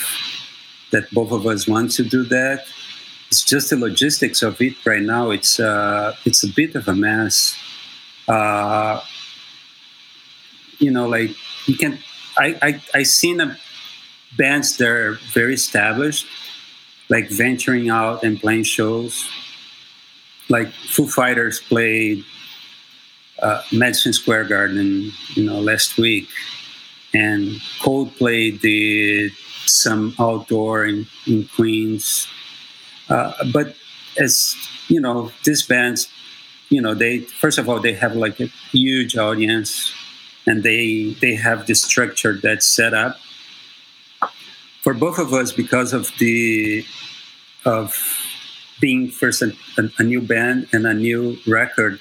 that 0.92 1.10
both 1.12 1.32
of 1.32 1.46
us 1.46 1.66
want 1.66 1.90
to 1.92 2.04
do 2.04 2.22
that. 2.24 2.66
It's 3.28 3.42
just 3.42 3.70
the 3.70 3.76
logistics 3.76 4.42
of 4.42 4.60
it 4.60 4.74
right 4.86 5.02
now. 5.02 5.30
It's 5.30 5.58
uh, 5.58 6.14
it's 6.24 6.44
a 6.44 6.48
bit 6.48 6.74
of 6.74 6.86
a 6.88 6.94
mess. 6.94 7.56
Uh, 8.28 9.00
you 10.78 10.90
know, 10.90 11.08
like 11.08 11.30
you 11.66 11.76
can. 11.76 11.98
I 12.38 12.56
I 12.62 12.82
I 12.94 13.02
seen 13.02 13.40
a 13.40 13.56
bands 14.36 14.76
that 14.76 14.88
are 14.88 15.18
very 15.32 15.54
established, 15.54 16.26
like 17.08 17.30
venturing 17.30 17.88
out 17.90 18.22
and 18.22 18.38
playing 18.38 18.64
shows. 18.64 19.28
Like 20.48 20.70
Foo 20.70 21.08
Fighters 21.08 21.60
played 21.60 22.24
uh, 23.40 23.62
Madison 23.72 24.12
Square 24.12 24.44
Garden, 24.44 25.10
you 25.34 25.44
know, 25.44 25.60
last 25.60 25.98
week, 25.98 26.28
and 27.14 27.48
Coldplay 27.80 28.60
did 28.60 29.32
some 29.66 30.14
outdoor 30.18 30.84
in, 30.84 31.06
in 31.26 31.48
Queens. 31.54 32.28
Uh, 33.08 33.32
but 33.52 33.74
as 34.18 34.56
you 34.88 35.00
know, 35.00 35.30
these 35.44 35.62
bands, 35.62 36.08
you 36.68 36.80
know, 36.80 36.94
they 36.94 37.20
first 37.20 37.58
of 37.58 37.68
all 37.68 37.80
they 37.80 37.94
have 37.94 38.14
like 38.16 38.40
a 38.40 38.46
huge 38.70 39.16
audience, 39.16 39.94
and 40.46 40.62
they 40.62 41.16
they 41.20 41.34
have 41.34 41.66
the 41.66 41.74
structure 41.74 42.38
that's 42.42 42.66
set 42.66 42.94
up 42.94 43.18
for 44.82 44.94
both 44.94 45.18
of 45.18 45.32
us 45.32 45.52
because 45.52 45.92
of 45.92 46.12
the 46.18 46.84
of 47.64 47.96
being 48.80 49.08
first 49.08 49.42
a, 49.42 49.52
a 49.98 50.02
new 50.02 50.20
band 50.20 50.68
and 50.72 50.86
a 50.86 50.94
new 50.94 51.36
record. 51.46 51.98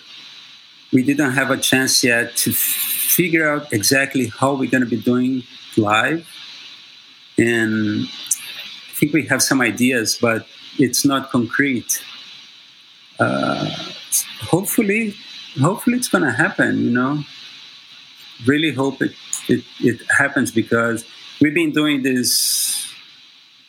We 0.96 1.04
didn't 1.04 1.34
have 1.34 1.52
a 1.52 1.58
chance 1.58 2.04
yet 2.04 2.38
to 2.38 2.54
figure 2.54 3.46
out 3.52 3.64
exactly 3.74 4.32
how 4.40 4.56
we're 4.56 4.72
going 4.76 4.84
to 4.90 4.90
be 4.90 5.02
doing 5.12 5.44
live 5.76 6.26
and 7.38 8.08
I 8.08 8.98
think 8.98 9.14
we 9.14 9.26
have 9.28 9.42
some 9.42 9.62
ideas, 9.62 10.18
but 10.20 10.48
it's 10.80 11.06
not 11.06 11.30
concrete. 11.30 12.04
Uh, 13.20 13.70
hopefully, 14.42 15.14
hopefully 15.60 15.98
it's 15.98 16.08
going 16.08 16.24
to 16.24 16.32
happen. 16.32 16.86
You 16.86 16.92
know, 16.92 17.24
really 18.46 18.72
hope 18.72 19.02
it, 19.02 19.12
it 19.50 19.64
it 19.82 20.02
happens 20.18 20.52
because 20.52 21.06
we've 21.42 21.54
been 21.54 21.72
doing 21.72 22.04
this 22.04 22.94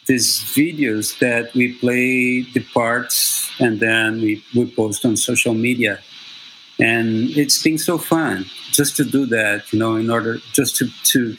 these 0.07 0.39
videos 0.55 1.19
that 1.19 1.53
we 1.55 1.73
play 1.75 2.43
the 2.55 2.65
parts 2.73 3.51
and 3.59 3.81
then 3.81 4.21
we, 4.21 4.41
we 4.55 4.65
post 4.71 5.05
on 5.05 5.17
social 5.17 5.55
media 5.55 5.99
and 6.79 7.31
it's 7.31 7.63
been 7.63 7.79
so 7.79 7.99
fun 7.99 8.45
just 8.73 8.97
to 8.97 9.05
do 9.05 9.27
that 9.27 9.73
you 9.73 9.79
know 9.79 9.97
in 9.97 10.11
order 10.11 10.39
just 10.53 10.77
to 10.77 10.89
to 11.05 11.37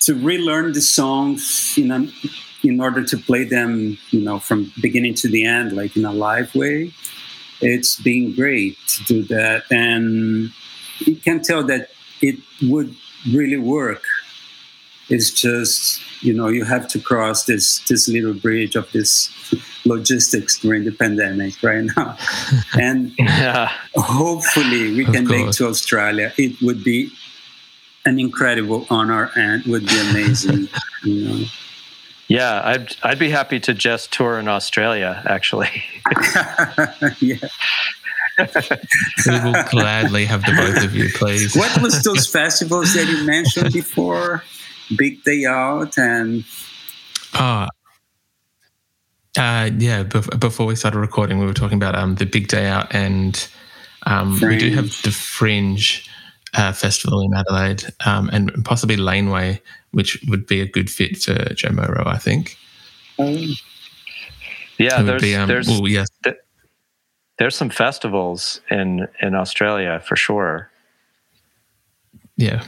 to 0.00 0.14
relearn 0.14 0.72
the 0.72 0.80
songs 0.80 1.74
in 1.76 1.90
a, 1.90 2.08
in 2.62 2.80
order 2.80 3.04
to 3.04 3.16
play 3.16 3.44
them, 3.44 3.98
you 4.10 4.20
know, 4.20 4.38
from 4.38 4.72
beginning 4.80 5.14
to 5.14 5.28
the 5.28 5.44
end, 5.44 5.72
like 5.72 5.96
in 5.96 6.04
a 6.04 6.12
live 6.12 6.54
way. 6.54 6.92
It's 7.60 8.00
been 8.00 8.34
great 8.34 8.78
to 8.88 9.04
do 9.04 9.22
that, 9.24 9.64
and 9.70 10.50
you 11.00 11.16
can 11.16 11.42
tell 11.42 11.64
that 11.64 11.90
it 12.22 12.38
would 12.62 12.94
really 13.30 13.56
work. 13.56 14.02
It's 15.08 15.30
just 15.30 16.02
you 16.22 16.34
know 16.34 16.48
you 16.48 16.64
have 16.64 16.88
to 16.88 16.98
cross 16.98 17.44
this 17.44 17.80
this 17.88 18.08
little 18.08 18.34
bridge 18.34 18.76
of 18.76 18.90
this 18.92 19.30
logistics 19.84 20.58
during 20.58 20.84
the 20.84 20.92
pandemic 20.92 21.62
right 21.62 21.84
now, 21.96 22.16
and 22.78 23.12
yeah. 23.18 23.72
hopefully 23.94 24.94
we 24.94 25.04
can 25.04 25.26
make 25.26 25.50
to 25.52 25.66
Australia. 25.66 26.32
It 26.36 26.60
would 26.60 26.84
be 26.84 27.10
an 28.04 28.18
incredible 28.18 28.86
honor 28.90 29.30
and 29.36 29.64
would 29.64 29.86
be 29.86 30.00
amazing. 30.10 30.68
you 31.04 31.24
know. 31.24 31.44
Yeah, 32.28 32.60
I'd 32.62 32.96
I'd 33.02 33.18
be 33.18 33.30
happy 33.30 33.58
to 33.60 33.72
just 33.72 34.12
tour 34.12 34.38
in 34.38 34.48
Australia. 34.48 35.22
Actually, 35.26 35.82
yeah. 37.20 37.36
we 39.26 39.40
will 39.40 39.64
gladly 39.70 40.26
have 40.26 40.44
the 40.44 40.52
both 40.54 40.84
of 40.84 40.94
you, 40.94 41.08
please. 41.14 41.56
What 41.56 41.80
was 41.80 42.02
those 42.02 42.26
festivals 42.26 42.92
that 42.92 43.08
you 43.08 43.24
mentioned 43.24 43.72
before? 43.72 44.44
Big 44.96 45.22
Day 45.24 45.44
Out 45.44 45.98
and. 45.98 46.44
Ah, 47.34 47.64
uh, 47.64 47.68
uh, 49.40 49.70
yeah. 49.78 50.02
before 50.02 50.66
we 50.66 50.74
started 50.74 50.98
recording, 50.98 51.38
we 51.38 51.46
were 51.46 51.54
talking 51.54 51.76
about 51.76 51.94
um, 51.94 52.16
the 52.16 52.26
Big 52.26 52.48
Day 52.48 52.66
Out, 52.66 52.92
and 52.94 53.48
um, 54.04 54.38
we 54.40 54.56
do 54.56 54.70
have 54.74 54.86
the 55.02 55.10
Fringe 55.10 56.08
uh, 56.54 56.72
festival 56.72 57.20
in 57.20 57.34
Adelaide, 57.34 57.84
um, 58.04 58.30
and 58.32 58.52
possibly 58.64 58.96
Laneway, 58.96 59.60
which 59.92 60.18
would 60.28 60.46
be 60.46 60.60
a 60.60 60.66
good 60.66 60.90
fit 60.90 61.18
for 61.18 61.54
Joe 61.54 61.70
Moro, 61.70 62.04
I 62.06 62.18
think. 62.18 62.56
Um, 63.18 63.54
yeah, 64.78 65.02
there's, 65.02 65.22
be, 65.22 65.34
um, 65.36 65.48
there's, 65.48 65.68
well, 65.68 65.86
yes. 65.86 66.08
Th- 66.24 66.36
there's 67.38 67.56
some 67.56 67.70
festivals 67.70 68.60
in 68.70 69.06
in 69.20 69.34
Australia 69.34 70.02
for 70.04 70.16
sure. 70.16 70.70
Yeah. 72.36 72.64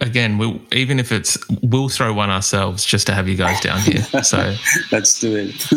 Again, 0.00 0.38
we'll, 0.38 0.60
even 0.72 0.98
if 0.98 1.12
it's, 1.12 1.38
we'll 1.62 1.88
throw 1.88 2.12
one 2.12 2.30
ourselves 2.30 2.84
just 2.84 3.06
to 3.08 3.14
have 3.14 3.28
you 3.28 3.36
guys 3.36 3.60
down 3.60 3.80
here. 3.80 4.02
So 4.22 4.54
let's 4.92 5.20
do 5.20 5.36
it. 5.36 5.72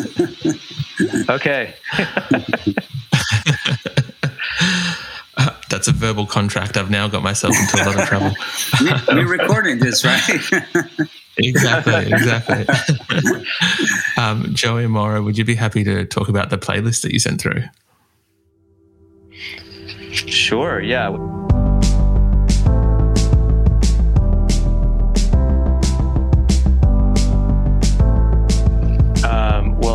okay. 1.30 1.74
that's 5.70 5.88
a 5.88 5.92
verbal 5.92 6.26
contract. 6.26 6.78
I've 6.78 6.90
now 6.90 7.08
got 7.08 7.22
myself 7.24 7.56
into 7.60 7.84
a 7.84 7.86
lot 7.86 8.00
of 8.00 8.08
trouble. 8.08 8.34
We're 9.10 9.28
recording 9.28 9.80
this, 9.80 10.06
right? 10.06 10.22
exactly, 11.38 12.12
exactly. 12.12 12.66
um, 14.18 14.54
Joey 14.54 14.88
Moro, 14.88 15.22
would 15.24 15.38
you 15.38 15.44
be 15.44 15.56
happy 15.56 15.84
to 15.84 16.06
talk 16.06 16.30
about 16.30 16.50
the 16.50 16.58
playlist 16.58 17.02
that 17.02 17.12
you 17.12 17.20
sent 17.20 17.42
through? 17.42 17.64
Sure, 20.14 20.80
yeah. 20.80 21.10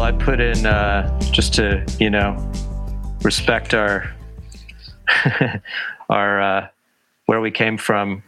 I 0.09 0.13
put 0.13 0.41
in 0.41 0.65
uh, 0.65 1.21
just 1.21 1.53
to, 1.57 1.85
you 2.01 2.09
know, 2.09 2.35
respect 3.21 3.75
our 3.75 4.11
our 6.09 6.41
uh, 6.41 6.69
where 7.27 7.43
we 7.43 7.51
came 7.51 7.77
from, 7.77 8.23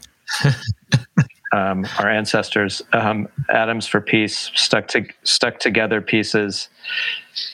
um, 1.55 1.87
our 1.99 2.11
ancestors. 2.11 2.83
Um, 2.93 3.29
Atoms 3.49 3.87
for 3.87 4.03
Peace 4.03 4.51
stuck 4.55 4.89
to 4.89 5.07
stuck 5.23 5.59
together 5.59 6.03
pieces, 6.03 6.69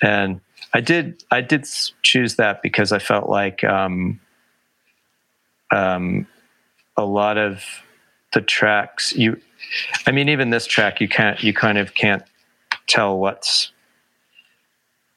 and 0.02 0.40
I 0.74 0.80
did 0.80 1.22
I 1.30 1.40
did 1.40 1.64
choose 2.02 2.34
that 2.34 2.62
because 2.62 2.90
I 2.90 2.98
felt 2.98 3.28
like 3.28 3.62
um, 3.62 4.18
um, 5.70 6.26
a 6.96 7.04
lot 7.04 7.38
of 7.38 7.62
the 8.32 8.40
tracks 8.40 9.12
you 9.12 9.40
i 10.06 10.10
mean 10.10 10.28
even 10.28 10.50
this 10.50 10.66
track 10.66 11.00
you 11.00 11.08
can't 11.08 11.42
you 11.42 11.54
kind 11.54 11.78
of 11.78 11.94
can't 11.94 12.22
tell 12.86 13.18
what's 13.18 13.70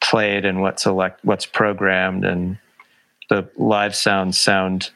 played 0.09 0.45
and 0.45 0.61
what's 0.61 0.85
elect 0.85 1.23
what's 1.23 1.45
programmed 1.45 2.25
and 2.25 2.57
the 3.29 3.47
live 3.57 3.95
sounds 3.95 4.39
sound 4.39 4.89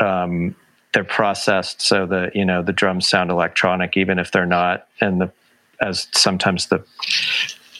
um, 0.00 0.54
they're 0.94 1.04
processed 1.04 1.80
so 1.82 2.06
the 2.06 2.30
you 2.34 2.44
know 2.44 2.62
the 2.62 2.72
drums 2.72 3.08
sound 3.08 3.30
electronic 3.30 3.96
even 3.96 4.18
if 4.18 4.30
they're 4.30 4.46
not 4.46 4.86
and 5.00 5.20
the 5.20 5.30
as 5.80 6.08
sometimes 6.12 6.68
the 6.68 6.84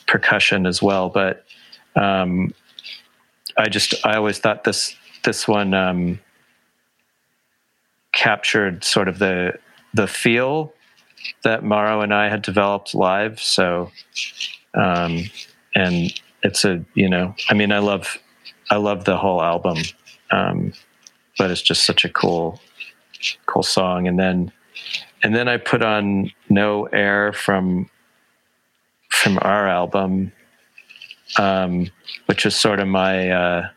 percussion 0.07 0.66
as 0.66 0.83
well 0.83 1.09
but 1.09 1.44
um, 1.94 2.52
i 3.57 3.68
just 3.68 3.94
i 4.04 4.16
always 4.16 4.38
thought 4.38 4.64
this 4.64 4.96
this 5.24 5.46
one 5.46 5.74
um, 5.74 6.18
captured 8.12 8.83
sort 8.83 9.09
of 9.09 9.18
the 9.18 9.59
the 9.94 10.07
feel 10.07 10.72
that 11.42 11.64
Mauro 11.64 12.00
and 12.00 12.12
I 12.12 12.28
had 12.28 12.42
developed 12.42 12.94
live. 12.94 13.40
So, 13.40 13.90
um, 14.74 15.24
and 15.79 16.12
it's 16.43 16.64
a 16.64 16.85
you 16.95 17.09
know, 17.09 17.35
I 17.49 17.55
mean, 17.55 17.73
I 17.73 17.79
love 17.79 18.19
I 18.71 18.77
love 18.77 19.05
the 19.05 19.17
whole 19.17 19.43
album, 19.43 19.79
um, 20.31 20.73
but 21.38 21.51
it's 21.51 21.62
just 21.62 21.85
such 21.85 22.05
a 22.05 22.09
cool 22.09 22.61
cool 23.47 23.62
song. 23.62 24.07
And 24.07 24.19
then 24.19 24.53
and 25.23 25.35
then 25.35 25.49
I 25.49 25.57
put 25.57 25.83
on 25.83 26.31
No 26.49 26.87
Air 26.87 27.33
from 27.33 27.91
from 29.11 29.38
our 29.43 29.69
album, 29.69 30.33
um, 31.38 31.91
which 32.27 32.45
was 32.45 32.57
sort 32.57 32.81
of 32.81 32.88
my. 32.88 33.31
Uh, 33.31 33.69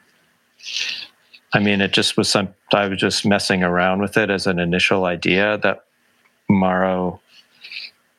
I 1.53 1.59
mean, 1.59 1.81
it 1.81 1.91
just 1.91 2.17
was 2.17 2.29
some. 2.29 2.49
I 2.73 2.87
was 2.87 2.99
just 2.99 3.25
messing 3.25 3.63
around 3.63 4.01
with 4.01 4.17
it 4.17 4.29
as 4.29 4.47
an 4.47 4.59
initial 4.59 5.05
idea 5.05 5.57
that 5.57 5.85
Mauro 6.49 7.19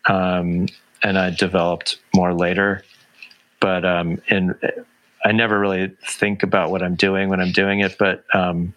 um, 0.07 0.67
and 1.03 1.19
I 1.19 1.31
developed 1.31 1.99
more 2.15 2.35
later. 2.35 2.85
But 3.63 3.85
um, 3.85 4.21
and 4.29 4.57
I 5.25 5.33
never 5.33 5.59
really 5.59 5.93
think 6.05 6.43
about 6.43 6.71
what 6.71 6.83
I'm 6.83 6.97
doing 6.97 7.29
when 7.29 7.41
I'm 7.41 7.53
doing 7.53 7.81
it. 7.81 7.97
But 7.97 8.25
um, 8.35 8.75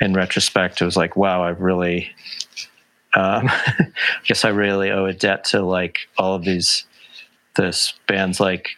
in 0.00 0.12
retrospect, 0.12 0.82
it 0.82 0.84
was 0.84 0.96
like, 0.96 1.16
wow, 1.16 1.42
I 1.42 1.50
really, 1.50 2.10
um, 3.14 3.48
I 3.48 3.92
guess 4.26 4.44
I 4.44 4.50
really 4.50 4.90
owe 4.90 5.06
a 5.06 5.14
debt 5.14 5.44
to 5.46 5.62
like 5.62 6.00
all 6.18 6.34
of 6.34 6.44
these, 6.44 6.84
this 7.56 7.94
bands 8.06 8.40
like 8.40 8.70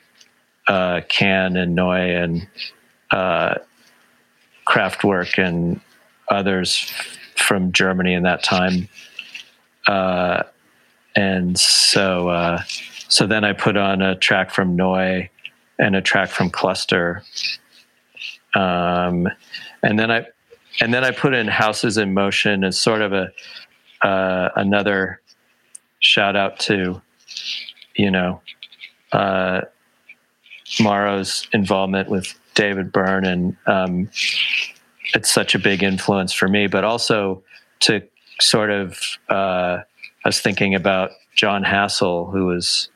uh, 0.68 1.00
Can 1.08 1.56
and 1.56 1.76
Neu 1.76 2.22
and 2.22 2.46
uh, 3.10 3.56
Kraftwerk 4.66 5.44
and 5.44 5.80
others 6.28 6.92
from 7.34 7.72
Germany 7.72 8.14
in 8.14 8.22
that 8.22 8.44
time. 8.44 8.88
Uh, 9.88 10.44
and 11.16 11.58
so, 11.58 12.28
uh, 12.28 12.62
so 13.16 13.26
then 13.26 13.44
I 13.44 13.54
put 13.54 13.78
on 13.78 14.02
a 14.02 14.14
track 14.14 14.50
from 14.50 14.76
Neu 14.76 15.30
and 15.78 15.96
a 15.96 16.02
track 16.02 16.28
from 16.28 16.50
Cluster. 16.50 17.22
Um, 18.54 19.26
and 19.82 19.98
then 19.98 20.10
I, 20.10 20.26
and 20.82 20.92
then 20.92 21.02
I 21.02 21.12
put 21.12 21.32
in 21.32 21.48
Houses 21.48 21.96
in 21.96 22.12
Motion 22.12 22.62
as 22.62 22.78
sort 22.78 23.00
of 23.00 23.14
a, 23.14 23.32
uh, 24.06 24.50
another 24.56 25.22
shout 26.00 26.36
out 26.36 26.58
to, 26.60 27.00
you 27.94 28.10
know, 28.10 28.42
uh, 29.12 29.62
Mauro's 30.78 31.48
involvement 31.54 32.10
with 32.10 32.38
David 32.52 32.92
Byrne, 32.92 33.24
and 33.24 33.56
um, 33.66 34.10
it's 35.14 35.30
such 35.30 35.54
a 35.54 35.58
big 35.58 35.82
influence 35.82 36.34
for 36.34 36.48
me. 36.48 36.66
But 36.66 36.84
also 36.84 37.42
to 37.80 38.02
sort 38.42 38.68
of, 38.68 39.00
uh, 39.30 39.78
I 39.78 40.28
was 40.28 40.42
thinking 40.42 40.74
about 40.74 41.12
Jon 41.34 41.64
Hassell, 41.64 42.30
who 42.30 42.44
was 42.44 42.90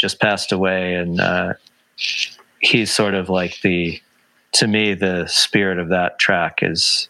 just 0.00 0.18
passed 0.18 0.50
away, 0.50 0.94
and 0.94 1.20
uh, 1.20 1.52
he's 2.60 2.90
sort 2.90 3.14
of 3.14 3.28
like 3.28 3.60
the, 3.60 4.00
to 4.52 4.66
me, 4.66 4.94
the 4.94 5.26
spirit 5.26 5.78
of 5.78 5.90
that 5.90 6.18
track 6.18 6.60
is 6.62 7.08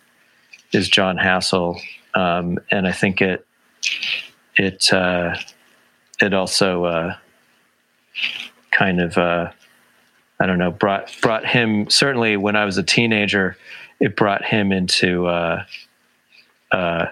is 0.72 0.88
Jon 0.88 1.16
Hassell, 1.16 1.80
um, 2.14 2.58
and 2.70 2.86
I 2.86 2.92
think 2.92 3.20
it 3.20 3.46
it 4.56 4.92
uh, 4.92 5.36
it 6.20 6.34
also 6.34 6.84
uh, 6.84 7.16
kind 8.72 9.00
of 9.00 9.16
uh, 9.16 9.52
I 10.40 10.46
don't 10.46 10.58
know, 10.58 10.72
brought 10.72 11.14
brought 11.22 11.46
him 11.46 11.88
certainly 11.90 12.36
when 12.36 12.56
I 12.56 12.64
was 12.64 12.76
a 12.76 12.82
teenager, 12.82 13.56
it 14.00 14.16
brought 14.16 14.44
him 14.44 14.72
into 14.72 15.26
uh, 15.26 15.64
uh, 16.72 17.06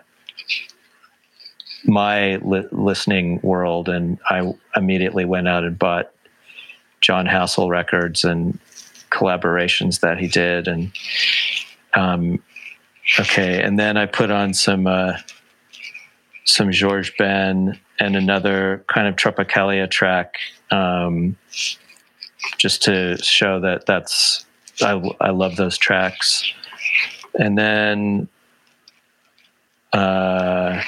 my 1.85 2.37
li- 2.37 2.69
listening 2.73 3.41
world, 3.43 3.89
and 3.89 4.19
I 4.29 4.55
immediately 4.77 5.25
went 5.25 5.49
out 5.49 5.65
and 5.65 5.79
bought 5.79 6.13
Jon 7.01 7.27
Hassell 7.27 7.69
records 7.69 8.25
and 8.25 8.59
collaborations 9.11 10.01
that 10.01 10.19
he 10.19 10.29
did, 10.29 10.69
and 10.69 10.93
um, 11.95 12.43
okay, 13.19 13.63
and 13.63 13.79
then 13.79 13.97
I 13.97 14.07
put 14.07 14.31
on 14.31 14.55
some 14.55 14.87
uh, 14.87 15.19
some 16.45 16.71
Jorge 16.73 17.11
Ben 17.19 17.79
and 18.01 18.17
another 18.17 18.85
kind 18.89 19.07
of 19.07 19.17
Tropicalia 19.17 19.91
track. 19.91 20.35
Um, 20.71 21.37
just 22.57 22.83
to 22.85 23.17
show 23.23 23.61
that 23.61 23.87
that's 23.87 24.47
I, 24.83 25.01
I 25.21 25.31
love 25.31 25.57
those 25.57 25.77
tracks. 25.77 26.45
And 27.39 27.57
then, 27.59 28.29
uh, 29.93 30.83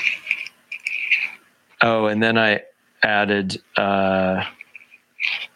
oh, 1.82 2.06
and 2.06 2.22
then 2.22 2.38
I 2.38 2.62
added 3.02 3.60
uh, 3.76 4.44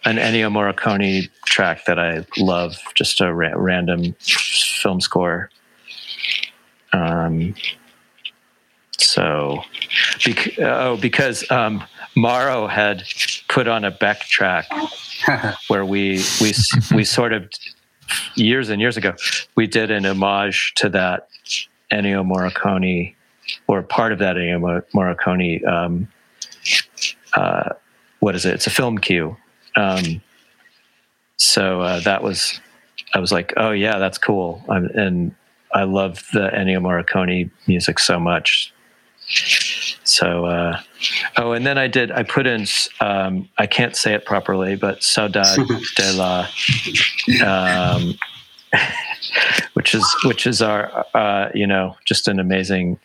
an 0.05 0.17
Ennio 0.17 0.51
Morricone 0.51 1.29
track 1.47 1.85
that 1.87 1.99
I 1.99 2.25
love, 2.39 2.77
just 2.95 3.21
a 3.21 3.33
ra- 3.33 3.53
random 3.55 4.15
film 4.21 5.01
score. 5.01 5.51
Um, 6.93 7.55
so, 8.99 9.63
bec- 10.25 10.59
oh, 10.59 10.97
because 10.97 11.51
um, 11.51 11.85
Mauro 12.15 12.67
had 12.67 13.03
put 13.49 13.69
on 13.69 13.85
a 13.85 13.91
Beck 13.91 14.21
track 14.21 14.67
where 15.69 15.85
we 15.85 16.23
we 16.41 16.53
we 16.95 17.05
sort 17.05 17.33
of 17.33 17.51
years 18.35 18.69
and 18.69 18.81
years 18.81 18.97
ago 18.97 19.15
we 19.57 19.67
did 19.67 19.91
an 19.91 20.05
homage 20.05 20.75
to 20.77 20.89
that 20.91 21.29
Ennio 21.91 22.25
Morricone 22.25 23.15
or 23.67 23.83
part 23.83 24.13
of 24.13 24.19
that 24.21 24.37
Ennio 24.37 24.83
Morricone. 24.95 25.67
Um, 25.67 26.09
uh, 27.35 27.70
what 28.20 28.35
is 28.35 28.47
it? 28.47 28.55
It's 28.55 28.66
a 28.66 28.70
film 28.70 28.99
cue. 28.99 29.37
Um, 29.77 30.23
so 31.37 31.81
uh, 31.81 32.01
that 32.01 32.23
was 32.23 32.61
I 33.14 33.18
was 33.18 33.33
like, 33.33 33.53
oh 33.57 33.70
yeah, 33.70 33.99
that's 33.99 34.18
cool, 34.18 34.62
I'm, 34.68 34.87
and 34.87 35.35
I 35.73 35.85
love 35.85 36.25
the 36.33 36.51
Ennio 36.51 36.81
Morricone 36.81 37.51
music 37.66 37.99
so 37.99 38.18
much. 38.18 38.73
So, 40.05 40.44
uh, 40.44 40.81
oh, 41.38 41.53
and 41.53 41.66
then 41.66 41.79
I 41.79 41.88
did, 41.88 42.12
I 42.12 42.23
put 42.25 42.47
in, 42.47 42.66
um, 43.01 43.49
I 43.57 43.66
can't 43.66 43.97
say 43.97 44.14
it 44.14 44.27
properly, 44.27 44.77
but 44.77 45.01
Saudade 45.01 45.66
de 45.97 46.12
la, 46.12 46.47
um, 47.44 48.14
which 49.75 49.94
is, 49.94 50.05
which 50.25 50.47
is 50.47 50.61
our, 50.61 51.07
uh, 51.14 51.49
you 51.55 51.66
know, 51.66 51.97
just 52.05 52.29
an 52.29 52.38
amazing 52.38 52.99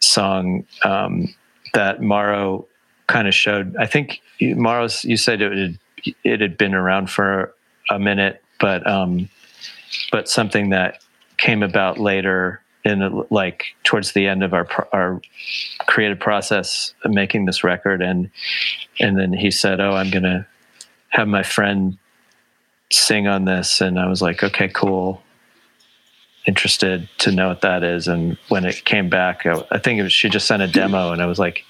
song 0.00 0.64
um, 0.82 1.32
that 1.74 2.00
Mauro 2.00 2.66
kind 3.10 3.26
of 3.28 3.34
showed. 3.34 3.76
I 3.76 3.86
think 3.86 4.20
Mauro, 4.40 4.88
you 5.02 5.16
said 5.16 5.42
it 5.42 5.58
had, 5.58 6.14
it 6.24 6.40
had 6.40 6.56
been 6.56 6.74
around 6.74 7.10
for 7.10 7.52
a 7.90 7.98
minute, 7.98 8.42
but, 8.60 8.86
um, 8.86 9.28
but 10.12 10.28
something 10.28 10.70
that 10.70 11.02
came 11.36 11.62
about 11.62 11.98
later 11.98 12.62
in 12.84 13.24
like 13.30 13.64
towards 13.84 14.12
the 14.12 14.26
end 14.26 14.42
of 14.42 14.54
our 14.54 14.66
our 14.92 15.20
creative 15.86 16.18
process 16.18 16.94
making 17.04 17.44
this 17.44 17.62
record 17.62 18.00
and 18.00 18.30
and 18.98 19.18
then 19.18 19.34
he 19.34 19.50
said 19.50 19.80
oh 19.80 19.92
i'm 19.92 20.10
gonna 20.10 20.46
have 21.10 21.28
my 21.28 21.42
friend 21.42 21.98
sing 22.90 23.26
on 23.26 23.44
this 23.44 23.82
and 23.82 23.98
i 23.98 24.06
was 24.06 24.22
like 24.22 24.42
okay 24.42 24.68
cool 24.68 25.22
interested 26.50 27.08
to 27.18 27.30
know 27.30 27.48
what 27.48 27.60
that 27.60 27.82
is. 27.82 28.08
And 28.08 28.36
when 28.48 28.64
it 28.64 28.84
came 28.84 29.08
back 29.08 29.46
i, 29.46 29.64
I 29.70 29.78
think 29.78 30.02
was, 30.02 30.12
she 30.12 30.28
just 30.28 30.46
sent 30.46 30.62
a 30.62 30.66
demo 30.66 31.12
and 31.12 31.22
i 31.22 31.26
was 31.26 31.38
like 31.38 31.64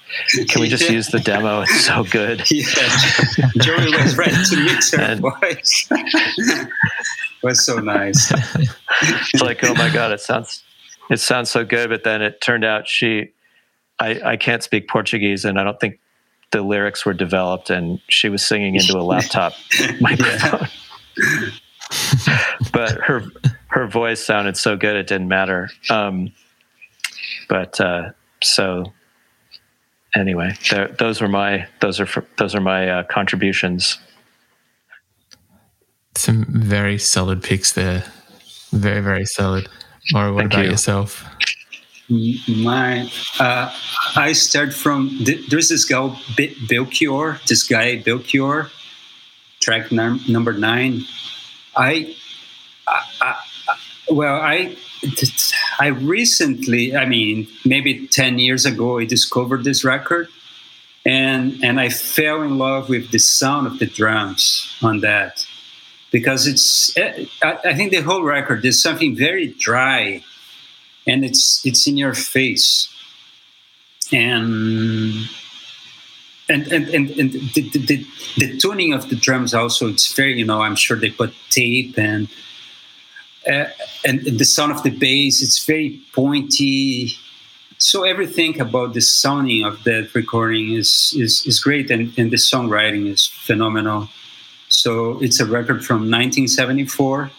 can 0.49 0.61
we 0.61 0.67
just 0.67 0.83
yeah. 0.83 0.91
use 0.91 1.07
the 1.07 1.21
demo? 1.21 1.61
It's 1.61 1.85
so 1.85 2.03
good. 2.03 2.43
Yeah. 2.51 2.65
Joey 3.59 3.95
was 3.95 4.17
ready 4.17 4.35
to 4.43 4.55
mix 4.57 4.91
her 4.91 5.01
and, 5.01 5.21
voice. 5.21 5.87
It 5.91 7.47
was 7.47 7.65
so 7.65 7.77
nice. 7.77 8.31
It's 9.33 9.41
like 9.41 9.63
oh 9.63 9.73
my 9.73 9.89
god 9.89 10.11
it 10.11 10.19
sounds 10.19 10.63
it 11.11 11.19
sounds 11.19 11.49
so 11.49 11.65
good, 11.65 11.89
but 11.89 12.03
then 12.03 12.21
it 12.21 12.39
turned 12.39 12.63
out 12.63 12.87
she, 12.87 13.33
I, 13.99 14.21
I 14.23 14.37
can't 14.37 14.63
speak 14.63 14.87
Portuguese, 14.87 15.43
and 15.43 15.59
I 15.59 15.63
don't 15.63 15.79
think 15.79 15.99
the 16.51 16.61
lyrics 16.61 17.05
were 17.05 17.13
developed, 17.13 17.69
and 17.69 17.99
she 18.07 18.29
was 18.29 18.45
singing 18.45 18.75
into 18.75 18.97
a 18.97 19.03
laptop 19.03 19.53
microphone. 19.99 20.67
but 22.71 22.93
her 23.01 23.23
her 23.71 23.87
voice 23.87 24.23
sounded 24.23 24.57
so 24.57 24.75
good 24.75 24.95
it 24.95 25.07
didn't 25.07 25.27
matter. 25.27 25.69
Um, 25.89 26.31
but 27.47 27.79
uh, 27.79 28.11
so 28.43 28.85
anyway, 30.15 30.55
those 30.99 31.21
were 31.21 31.27
my 31.27 31.67
those 31.79 31.99
are 31.99 32.07
those 32.37 32.53
are 32.53 32.61
my 32.61 32.89
uh, 32.89 33.03
contributions. 33.03 33.97
Some 36.15 36.45
very 36.49 36.97
solid 36.97 37.41
picks 37.41 37.71
there. 37.73 38.03
Very 38.71 39.01
very 39.01 39.25
solid. 39.25 39.67
Mauro, 40.11 40.33
what 40.33 40.41
Thank 40.41 40.53
about 40.53 40.65
you. 40.65 40.71
yourself? 40.71 41.25
My, 42.49 43.09
uh, 43.39 43.73
I 44.17 44.33
start 44.33 44.73
from 44.73 45.17
there's 45.49 45.69
this 45.69 45.85
guy 45.85 46.09
Belchior. 46.67 47.41
This 47.47 47.63
guy 47.63 48.01
Bill 48.01 48.19
Belchior, 48.19 48.69
track 49.61 49.93
num- 49.93 50.19
number 50.27 50.51
nine. 50.51 51.05
I, 51.77 52.13
I, 52.85 53.03
I 53.21 53.35
well, 54.09 54.35
I 54.35 54.75
I 55.79 55.87
recently, 55.87 56.95
I 56.95 57.05
mean, 57.05 57.47
maybe 57.65 58.07
10 58.07 58.39
years 58.39 58.65
ago, 58.65 58.99
I 58.99 59.05
discovered 59.05 59.63
this 59.63 59.83
record 59.83 60.27
and, 61.05 61.63
and 61.63 61.79
I 61.79 61.89
fell 61.89 62.43
in 62.43 62.57
love 62.59 62.89
with 62.89 63.11
the 63.11 63.17
sound 63.17 63.65
of 63.67 63.79
the 63.79 63.87
drums 63.87 64.77
on 64.83 64.99
that 65.01 65.45
because 66.11 66.45
it's, 66.45 66.95
eh, 66.97 67.25
I, 67.41 67.73
think 67.73 67.91
the 67.91 68.01
whole 68.01 68.23
record, 68.23 68.61
there's 68.61 68.81
something 68.81 69.15
very 69.15 69.47
dry 69.47 70.23
and 71.07 71.25
it's, 71.25 71.65
it's 71.65 71.87
in 71.87 71.97
your 71.97 72.13
face. 72.13 72.87
And 74.13 75.29
and 76.49 76.67
and 76.67 76.89
and, 76.89 77.09
and 77.11 77.31
the, 77.31 77.61
the, 77.61 78.05
the, 78.37 78.57
tuning 78.57 78.91
of 78.91 79.09
the 79.09 79.15
drums 79.15 79.53
also 79.53 79.87
it's 79.87 80.11
very 80.13 80.37
you 80.37 80.43
know 80.43 80.61
i'm 80.61 80.75
sure 80.75 80.97
they 80.97 81.09
put 81.09 81.33
tape 81.49 81.97
and 81.97 82.27
uh, 83.49 83.65
and 84.05 84.21
the 84.21 84.45
sound 84.45 84.71
of 84.71 84.83
the 84.83 84.89
bass 84.89 85.41
it's 85.41 85.63
very 85.65 86.01
pointy. 86.13 87.11
So 87.77 88.03
everything 88.03 88.59
about 88.59 88.93
the 88.93 89.01
sounding 89.01 89.63
of 89.63 89.83
that 89.83 90.13
recording 90.13 90.73
is 90.73 91.13
is, 91.17 91.45
is 91.45 91.59
great 91.59 91.89
and, 91.89 92.13
and 92.17 92.31
the 92.31 92.37
songwriting 92.37 93.07
is 93.07 93.25
phenomenal. 93.25 94.09
So 94.69 95.21
it's 95.21 95.39
a 95.39 95.45
record 95.45 95.83
from 95.83 96.09
1974 96.09 97.31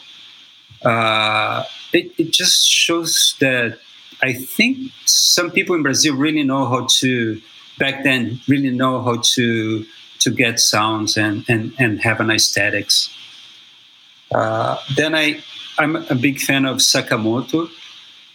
uh, 0.84 1.64
it, 1.92 2.12
it 2.18 2.30
just 2.30 2.68
shows 2.68 3.36
that 3.40 3.78
i 4.22 4.32
think 4.32 4.90
some 5.04 5.50
people 5.50 5.74
in 5.74 5.82
brazil 5.82 6.14
really 6.14 6.42
know 6.42 6.66
how 6.66 6.86
to 6.88 7.40
back 7.78 8.02
then 8.04 8.40
really 8.48 8.70
know 8.70 9.02
how 9.02 9.16
to 9.22 9.84
to 10.18 10.30
get 10.30 10.60
sounds 10.60 11.16
and 11.16 11.44
and, 11.48 11.72
and 11.78 12.00
have 12.00 12.20
an 12.20 12.30
aesthetics. 12.30 13.10
Uh, 14.32 14.76
then 14.96 15.14
i 15.14 15.42
I'm 15.82 15.96
a 15.96 16.14
big 16.14 16.38
fan 16.38 16.64
of 16.64 16.78
Sakamoto, 16.78 17.68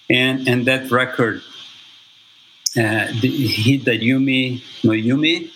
and 0.10 0.48
and 0.48 0.66
that 0.66 0.92
record, 0.92 1.42
uh, 2.76 3.08
the 3.22 3.30
Yumi 3.86 4.62
no 4.84 4.92
Yumi, 4.92 5.50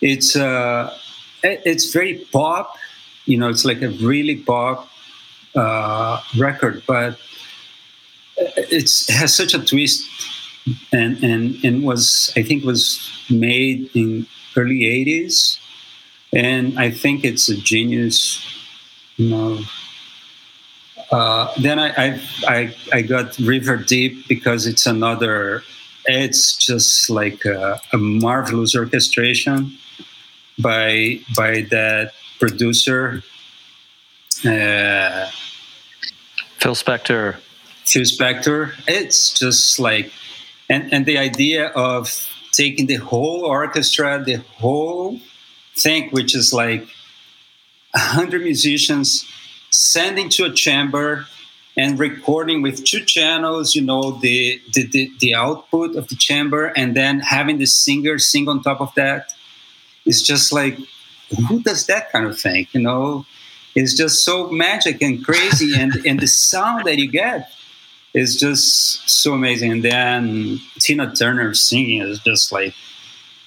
it's 0.00 0.34
uh, 0.34 0.92
it's 1.42 1.92
very 1.92 2.26
pop. 2.32 2.76
You 3.26 3.38
know, 3.38 3.48
it's 3.48 3.64
like 3.64 3.80
a 3.82 3.90
really 3.90 4.36
pop 4.36 4.88
uh, 5.54 6.20
record, 6.36 6.82
but 6.84 7.16
it 8.36 8.90
has 9.08 9.32
such 9.32 9.54
a 9.54 9.64
twist, 9.64 10.02
and 10.92 11.22
and 11.22 11.64
and 11.64 11.84
was 11.84 12.32
I 12.34 12.42
think 12.42 12.64
was 12.64 13.08
made 13.30 13.88
in 13.94 14.26
early 14.56 14.80
'80s, 14.80 15.60
and 16.32 16.76
I 16.76 16.90
think 16.90 17.24
it's 17.24 17.48
a 17.48 17.56
genius. 17.56 18.44
You 19.16 19.30
know 19.30 19.60
uh, 21.10 21.52
then 21.58 21.78
I, 21.78 21.88
I, 21.96 22.20
I 22.46 22.76
I 22.92 23.02
got 23.02 23.36
River 23.38 23.76
Deep 23.76 24.28
because 24.28 24.66
it's 24.66 24.86
another. 24.86 25.62
It's 26.06 26.56
just 26.56 27.10
like 27.10 27.44
a, 27.44 27.80
a 27.92 27.98
marvelous 27.98 28.76
orchestration 28.76 29.76
by 30.58 31.20
by 31.36 31.62
that 31.70 32.12
producer. 32.38 33.22
Uh, 34.44 35.28
Phil 36.58 36.74
Spector. 36.74 37.36
Phil 37.84 38.02
Spector. 38.02 38.72
It's 38.86 39.32
just 39.32 39.78
like, 39.78 40.12
and 40.68 40.92
and 40.92 41.06
the 41.06 41.18
idea 41.18 41.68
of 41.68 42.28
taking 42.52 42.86
the 42.86 42.96
whole 42.96 43.44
orchestra, 43.44 44.22
the 44.24 44.36
whole 44.58 45.18
thing, 45.76 46.10
which 46.10 46.34
is 46.36 46.52
like 46.52 46.86
a 47.94 47.98
hundred 47.98 48.42
musicians 48.42 49.26
sending 49.80 50.28
to 50.28 50.44
a 50.44 50.52
chamber 50.52 51.26
and 51.74 51.98
recording 51.98 52.60
with 52.60 52.84
two 52.84 53.02
channels 53.02 53.74
you 53.74 53.80
know 53.80 54.10
the, 54.20 54.60
the, 54.74 54.86
the, 54.88 55.10
the, 55.20 55.34
output 55.34 55.96
of 55.96 56.06
the 56.08 56.16
chamber 56.16 56.66
and 56.76 56.94
then 56.94 57.18
having 57.20 57.56
the 57.56 57.64
singer 57.64 58.18
sing 58.18 58.46
on 58.46 58.62
top 58.62 58.82
of 58.82 58.94
that. 58.94 59.32
It's 60.04 60.20
just 60.20 60.52
like 60.52 60.78
who 61.48 61.62
does 61.62 61.86
that 61.86 62.12
kind 62.12 62.26
of 62.26 62.38
thing 62.38 62.66
you 62.72 62.80
know? 62.82 63.24
It's 63.74 63.94
just 63.94 64.22
so 64.22 64.50
magic 64.50 65.00
and 65.00 65.24
crazy 65.24 65.72
and 65.80 65.94
and 66.04 66.20
the 66.20 66.26
sound 66.26 66.84
that 66.84 66.98
you 66.98 67.10
get 67.10 67.50
is 68.12 68.36
just 68.36 69.08
so 69.08 69.32
amazing. 69.32 69.72
And 69.72 69.82
then 69.82 70.60
tina 70.78 71.14
turner 71.14 71.54
singing 71.54 72.02
is 72.02 72.18
just 72.20 72.52
like 72.52 72.74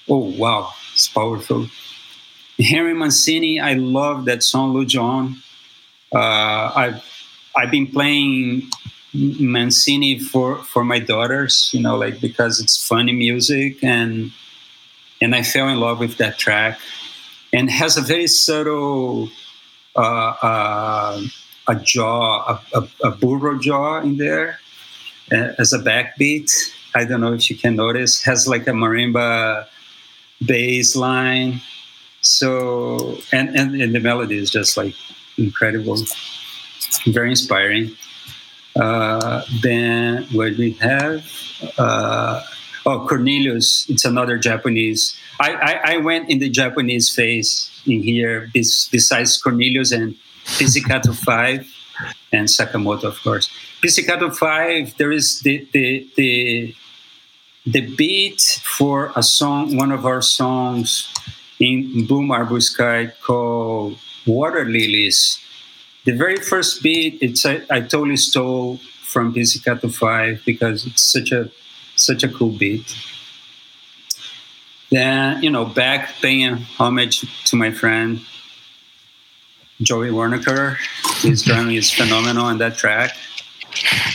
oh 0.08 0.34
wow 0.36 0.72
it's 0.94 1.06
powerful. 1.06 1.68
Henry 2.58 2.94
mancini 2.94 3.60
i 3.60 3.74
love 3.74 4.24
that 4.24 4.42
song 4.42 4.74
Lujon 4.74 5.36
uh, 6.14 6.72
I've 6.74 7.04
I've 7.56 7.70
been 7.70 7.86
playing 7.86 8.68
Mancini 9.14 10.18
for 10.18 10.56
for 10.56 10.84
my 10.84 10.98
daughters, 10.98 11.70
you 11.72 11.80
know, 11.80 11.96
like 11.96 12.20
because 12.20 12.60
it's 12.60 12.86
funny 12.86 13.12
music 13.12 13.82
and 13.82 14.32
and 15.20 15.34
I 15.34 15.42
fell 15.42 15.68
in 15.68 15.78
love 15.78 15.98
with 15.98 16.16
that 16.18 16.38
track 16.38 16.78
and 17.52 17.70
has 17.70 17.96
a 17.96 18.00
very 18.00 18.26
subtle 18.26 19.30
uh, 19.96 20.34
uh, 20.42 21.22
a 21.68 21.74
jaw, 21.76 22.60
a, 22.74 22.78
a, 22.78 22.88
a, 23.04 23.10
burro 23.12 23.58
jaw 23.58 24.00
in 24.00 24.16
there 24.16 24.58
uh, 25.32 25.52
as 25.58 25.72
a 25.72 25.78
backbeat. 25.78 26.50
I 26.94 27.04
don't 27.04 27.20
know 27.20 27.32
if 27.32 27.48
you 27.48 27.56
can 27.56 27.76
notice. 27.76 28.22
Has 28.24 28.48
like 28.48 28.66
a 28.66 28.72
marimba 28.72 29.66
bass 30.44 30.96
line. 30.96 31.60
So 32.22 33.18
and, 33.32 33.56
and, 33.56 33.80
and 33.80 33.94
the 33.94 34.00
melody 34.00 34.36
is 34.36 34.50
just 34.50 34.76
like 34.76 34.94
incredible, 35.38 35.98
very 37.06 37.30
inspiring. 37.30 37.96
Uh, 38.76 39.42
then 39.62 40.24
what 40.32 40.56
we 40.56 40.72
have? 40.72 41.24
Uh, 41.78 42.42
oh, 42.86 43.06
Cornelius. 43.06 43.88
It's 43.88 44.04
another 44.04 44.36
Japanese. 44.38 45.16
I, 45.40 45.52
I, 45.52 45.92
I, 45.94 45.96
went 45.98 46.28
in 46.28 46.38
the 46.38 46.48
Japanese 46.48 47.12
phase 47.14 47.70
in 47.86 48.02
here. 48.02 48.50
besides 48.52 49.38
Cornelius 49.40 49.92
and 49.92 50.16
Pizzicato 50.58 51.12
Five 51.24 51.72
and 52.32 52.48
Sakamoto, 52.48 53.04
of 53.04 53.22
course. 53.22 53.48
Pizzicato 53.80 54.30
Five. 54.30 54.96
There 54.96 55.12
is 55.12 55.40
the 55.40 55.68
the 55.72 56.08
the 56.16 56.74
the 57.66 57.94
beat 57.96 58.60
for 58.64 59.12
a 59.16 59.22
song, 59.22 59.76
one 59.76 59.92
of 59.92 60.04
our 60.04 60.20
songs 60.20 61.12
in 61.60 62.06
Blue 62.06 62.22
Marble 62.22 62.60
Sky 62.60 63.12
called 63.22 63.98
Water 64.26 64.64
Lilies. 64.64 65.38
The 66.04 66.12
very 66.12 66.36
first 66.36 66.82
beat, 66.82 67.18
it's 67.20 67.46
I, 67.46 67.62
I 67.70 67.80
totally 67.80 68.16
stole 68.16 68.78
from 69.02 69.32
Pizzicato 69.32 69.88
5 69.88 70.42
because 70.44 70.86
it's 70.86 71.02
such 71.02 71.32
a 71.32 71.50
such 71.96 72.24
a 72.24 72.28
cool 72.28 72.50
beat. 72.50 72.94
Then, 74.90 75.42
you 75.42 75.50
know, 75.50 75.64
back 75.64 76.14
paying 76.20 76.56
homage 76.78 77.24
to 77.46 77.56
my 77.56 77.70
friend 77.70 78.20
Joey 79.82 80.10
Waronker. 80.10 80.76
His 81.22 81.42
drumming 81.42 81.76
is 81.76 81.90
phenomenal 81.90 82.46
on 82.46 82.58
that 82.58 82.76
track. 82.76 83.16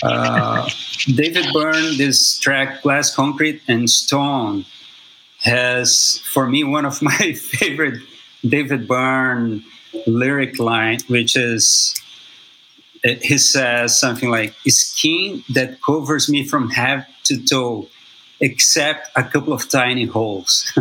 Uh, 0.04 0.70
David 1.06 1.48
Byrne, 1.54 1.98
this 1.98 2.40
track, 2.40 2.82
Glass, 2.82 3.14
Concrete, 3.14 3.62
and 3.68 3.90
Stone, 3.90 4.66
has, 5.42 6.22
for 6.32 6.48
me, 6.48 6.64
one 6.64 6.86
of 6.86 7.02
my 7.02 7.34
favorite 7.34 8.02
David 8.48 8.88
Byrne 8.88 9.64
lyric 10.08 10.60
line, 10.60 11.00
which 11.08 11.36
is 11.36 11.96
eh, 13.04 13.18
he 13.22 13.38
says 13.38 14.00
something 14.00 14.30
like 14.30 14.54
skin 14.68 15.44
that 15.54 15.82
covers 15.82 16.30
me 16.30 16.46
from 16.46 16.70
head 16.70 17.06
to 17.26 17.44
toe 17.46 17.88
except 18.40 19.10
a 19.16 19.24
couple 19.24 19.54
of 19.54 19.70
tiny 19.70 20.06
holes. 20.06 20.72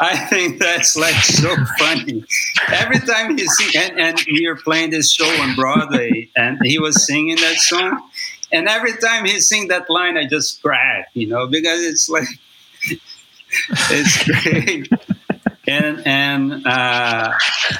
I 0.00 0.16
think 0.28 0.60
that's 0.60 0.96
like 0.96 1.14
so 1.14 1.54
funny. 1.78 2.24
Every 2.68 3.00
time 3.00 3.36
he 3.36 3.46
and, 3.76 3.98
and 3.98 4.20
we 4.26 4.46
are 4.46 4.56
playing 4.56 4.90
this 4.90 5.10
show 5.10 5.28
on 5.42 5.54
broadway 5.54 6.28
and 6.36 6.58
he 6.64 6.78
was 6.78 7.06
singing 7.06 7.36
that 7.36 7.56
song 7.56 8.08
and 8.52 8.68
every 8.68 8.96
time 8.96 9.24
he 9.24 9.40
sing 9.40 9.68
that 9.68 9.88
line 9.88 10.16
i 10.16 10.26
just 10.26 10.62
crack 10.62 11.08
you 11.14 11.26
know 11.26 11.46
because 11.46 11.80
it's 11.80 12.08
like 12.08 12.28
it's 13.90 14.24
great 14.24 14.88
and 15.70 16.06
and 16.06 16.66
uh, 16.66 17.32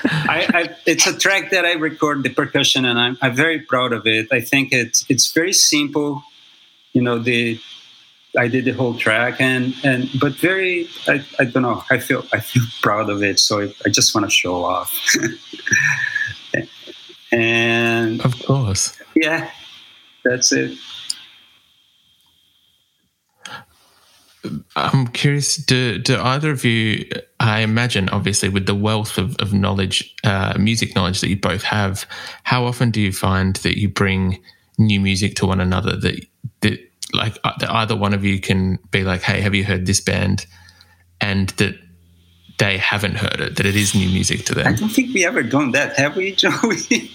I, 0.04 0.46
I, 0.54 0.76
it's 0.86 1.06
a 1.06 1.18
track 1.18 1.50
that 1.50 1.64
I 1.64 1.72
record 1.72 2.22
the 2.22 2.30
percussion, 2.30 2.84
and 2.84 2.98
I'm, 2.98 3.18
I'm 3.20 3.34
very 3.34 3.60
proud 3.60 3.92
of 3.92 4.06
it. 4.06 4.28
I 4.32 4.40
think 4.40 4.72
it's 4.72 5.04
it's 5.08 5.32
very 5.32 5.52
simple, 5.52 6.22
you 6.92 7.02
know 7.02 7.18
the 7.18 7.60
I 8.38 8.48
did 8.48 8.64
the 8.64 8.72
whole 8.72 8.94
track 8.94 9.40
and 9.40 9.74
and 9.82 10.08
but 10.20 10.34
very 10.34 10.88
I, 11.08 11.24
I 11.38 11.44
don't 11.44 11.62
know 11.62 11.82
I 11.90 11.98
feel 11.98 12.24
I 12.32 12.40
feel 12.40 12.62
proud 12.82 13.10
of 13.10 13.22
it. 13.22 13.38
So 13.38 13.60
I, 13.62 13.74
I 13.84 13.88
just 13.88 14.14
want 14.14 14.26
to 14.26 14.30
show 14.30 14.64
off. 14.64 14.94
And 17.32 18.20
of 18.22 18.36
course. 18.44 18.98
Yeah 19.14 19.48
that's 20.24 20.52
it 20.52 20.76
I'm 24.76 25.08
curious, 25.08 25.56
do, 25.56 25.98
do 25.98 26.18
either 26.18 26.50
of 26.50 26.64
you, 26.64 27.08
I 27.38 27.60
imagine, 27.60 28.08
obviously, 28.08 28.48
with 28.48 28.66
the 28.66 28.74
wealth 28.74 29.18
of, 29.18 29.36
of 29.36 29.52
knowledge, 29.52 30.14
uh, 30.24 30.56
music 30.58 30.94
knowledge 30.94 31.20
that 31.20 31.28
you 31.28 31.36
both 31.36 31.62
have, 31.62 32.06
how 32.44 32.64
often 32.64 32.90
do 32.90 33.00
you 33.00 33.12
find 33.12 33.56
that 33.56 33.78
you 33.78 33.88
bring 33.88 34.42
new 34.78 35.00
music 35.00 35.36
to 35.36 35.46
one 35.46 35.60
another 35.60 35.96
that, 35.96 36.24
that 36.60 36.80
like 37.12 37.38
uh, 37.44 37.52
that 37.58 37.70
either 37.70 37.96
one 37.96 38.14
of 38.14 38.24
you 38.24 38.40
can 38.40 38.78
be 38.90 39.02
like, 39.02 39.22
hey, 39.22 39.40
have 39.40 39.54
you 39.54 39.64
heard 39.64 39.86
this 39.86 40.00
band? 40.00 40.46
And 41.20 41.50
that 41.50 41.74
they 42.58 42.78
haven't 42.78 43.16
heard 43.16 43.40
it, 43.40 43.56
that 43.56 43.66
it 43.66 43.76
is 43.76 43.94
new 43.94 44.08
music 44.08 44.44
to 44.46 44.54
them. 44.54 44.66
I 44.66 44.72
don't 44.72 44.88
think 44.88 45.14
we 45.14 45.24
ever 45.24 45.42
done 45.42 45.72
that, 45.72 45.96
have 45.96 46.16
we, 46.16 46.34
Joey? 46.34 47.10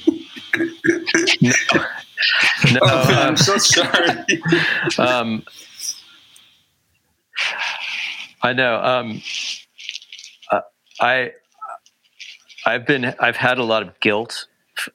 no. 1.41 1.51
no 2.71 2.79
oh, 2.81 3.03
I'm 3.09 3.37
so 3.37 3.57
sorry. 3.57 4.25
um, 4.97 5.43
I 8.41 8.53
know. 8.53 8.79
Um, 8.81 9.21
uh, 10.51 10.61
I 10.99 11.31
I've 12.65 12.85
been 12.85 13.13
I've 13.19 13.37
had 13.37 13.57
a 13.57 13.63
lot 13.63 13.83
of 13.83 13.99
guilt 13.99 14.47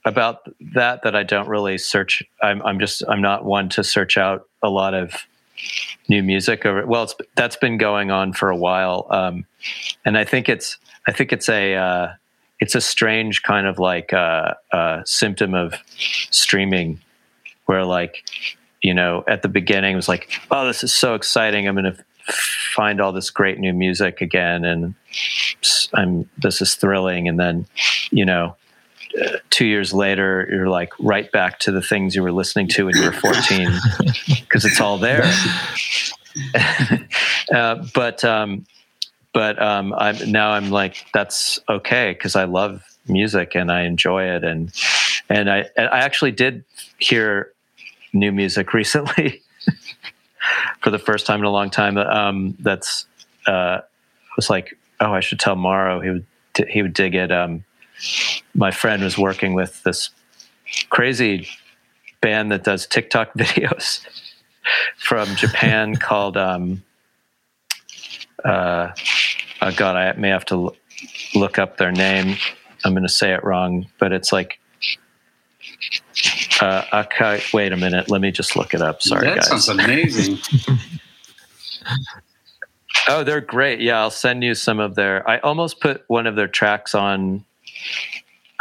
about 0.05 0.49
that 0.75 1.03
that 1.03 1.17
I 1.17 1.23
don't 1.23 1.49
really 1.49 1.79
search. 1.79 2.23
I'm 2.43 2.63
I'm 2.63 2.79
just 2.79 3.03
I'm 3.09 3.23
not 3.23 3.45
one 3.45 3.69
to 3.71 3.85
search 3.85 4.17
out 4.17 4.49
a 4.63 4.69
lot 4.69 4.95
of 4.95 5.27
new 6.09 6.23
music. 6.23 6.67
Over 6.67 6.87
well, 6.87 7.05
it's 7.05 7.15
that's 7.37 7.57
been 7.57 7.79
going 7.79 8.11
on 8.11 8.33
for 8.33 8.51
a 8.51 8.57
while, 8.57 9.07
um, 9.11 9.47
and 10.05 10.19
I 10.19 10.25
think 10.25 10.49
it's 10.49 10.79
I 11.07 11.13
think 11.13 11.33
it's 11.33 11.49
a 11.49 11.75
uh, 11.75 12.13
it's 12.59 12.75
a 12.75 12.81
strange 12.81 13.43
kind 13.43 13.67
of 13.67 13.79
like 13.79 14.13
uh, 14.13 14.55
uh, 14.73 15.03
symptom 15.05 15.55
of 15.55 15.75
streaming, 16.31 17.01
where 17.67 17.85
like 17.85 18.25
you 18.83 18.95
know 18.95 19.25
at 19.29 19.43
the 19.43 19.49
beginning 19.49 19.93
it 19.93 19.97
was 19.97 20.09
like 20.09 20.31
oh 20.51 20.67
this 20.67 20.83
is 20.83 20.93
so 20.95 21.15
exciting 21.15 21.69
I'm 21.69 21.77
to 21.77 21.97
find 22.33 23.01
all 23.01 23.13
this 23.13 23.31
great 23.31 23.59
new 23.59 23.73
music 23.73 24.21
again 24.21 24.65
and 24.65 24.95
i'm 25.95 26.29
this 26.39 26.61
is 26.61 26.75
thrilling. 26.75 27.29
And 27.29 27.39
then 27.39 27.67
you 28.11 28.25
know 28.25 28.57
uh, 29.21 29.39
two 29.51 29.67
years 29.67 29.93
later 29.93 30.47
you're 30.51 30.69
like 30.69 30.93
right 30.99 31.31
back 31.33 31.59
to 31.61 31.73
the 31.73 31.83
things 31.83 32.15
you 32.15 32.23
were 32.23 32.33
listening 32.33 32.69
to 32.69 32.87
when 32.87 32.97
you 32.97 33.05
were 33.05 33.13
14 33.13 33.69
because 34.29 34.65
it's 34.65 34.81
all 34.81 34.99
there. 34.99 35.25
Uh, 37.53 37.85
but 37.93 38.23
um, 38.23 38.65
but 39.33 39.61
um, 39.61 39.93
I'm 39.99 40.31
now 40.31 40.53
I'm 40.53 40.71
like 40.71 41.05
that's 41.13 41.59
okay 41.69 42.13
because 42.13 42.37
I 42.37 42.45
love 42.45 42.85
music 43.09 43.57
and 43.57 43.73
I 43.73 43.83
enjoy 43.83 44.23
it. 44.23 44.45
And 44.45 44.73
and 45.29 45.51
I 45.51 45.69
I 45.77 45.99
actually 45.99 46.31
did 46.31 46.65
hear 46.99 47.51
new 48.13 48.31
music 48.31 48.73
recently 48.75 49.43
for 50.81 50.91
the 50.91 50.99
first 50.99 51.27
time 51.27 51.41
in 51.41 51.47
a 51.47 51.51
long 51.51 51.71
time. 51.71 51.97
Um, 51.99 52.57
that's 52.61 53.07
uh, 53.47 53.81
was 54.37 54.51
like, 54.51 54.77
oh, 55.01 55.13
I 55.13 55.21
should 55.21 55.41
tell 55.41 55.57
Mauro. 55.57 56.01
He 56.01 56.11
would 56.11 56.27
he 56.69 56.83
would 56.83 56.95
dig 56.95 57.15
it. 57.15 57.33
Um, 57.33 57.65
my 58.55 58.71
friend 58.71 59.03
was 59.03 59.17
working 59.19 59.55
with 59.55 59.83
this 59.83 60.11
crazy 60.89 61.49
band 62.21 62.53
that 62.53 62.65
does 62.65 62.87
TikTok 62.87 63.33
videos 63.39 64.05
from 64.99 65.35
Japan 65.37 65.97
called. 66.09 66.37
Um, 66.37 66.83
uh, 68.45 68.93
oh 69.61 69.73
God, 69.77 69.97
I 69.97 70.13
may 70.15 70.29
have 70.29 70.47
to 70.47 70.73
look 71.35 71.59
up 71.59 71.77
their 71.77 71.93
name. 71.93 72.37
I'm 72.85 72.93
going 72.93 73.03
to 73.03 73.09
say 73.09 73.35
it 73.35 73.45
wrong, 73.45 73.87
but 73.99 74.13
it's 74.13 74.33
like 74.33 74.60
uh, 76.61 76.85
okay, 76.93 77.43
wait 77.55 77.73
a 77.73 77.77
minute. 77.77 78.11
Let 78.11 78.21
me 78.21 78.31
just 78.31 78.55
look 78.55 78.75
it 78.75 78.83
up. 78.83 79.03
Sorry, 79.03 79.27
that 79.27 79.37
guys. 79.37 79.49
sounds 79.49 79.69
amazing. 79.69 80.39
oh, 83.09 83.25
they're 83.25 83.41
great. 83.41 83.81
Yeah, 83.81 84.01
I'll 84.01 84.11
send 84.11 84.45
you 84.45 84.55
some 84.55 84.79
of 84.79 84.95
their. 84.95 85.29
I 85.29 85.39
almost 85.39 85.81
put 85.81 86.05
one 86.09 86.27
of 86.27 86.37
their 86.37 86.49
tracks 86.49 86.95
on, 86.95 87.45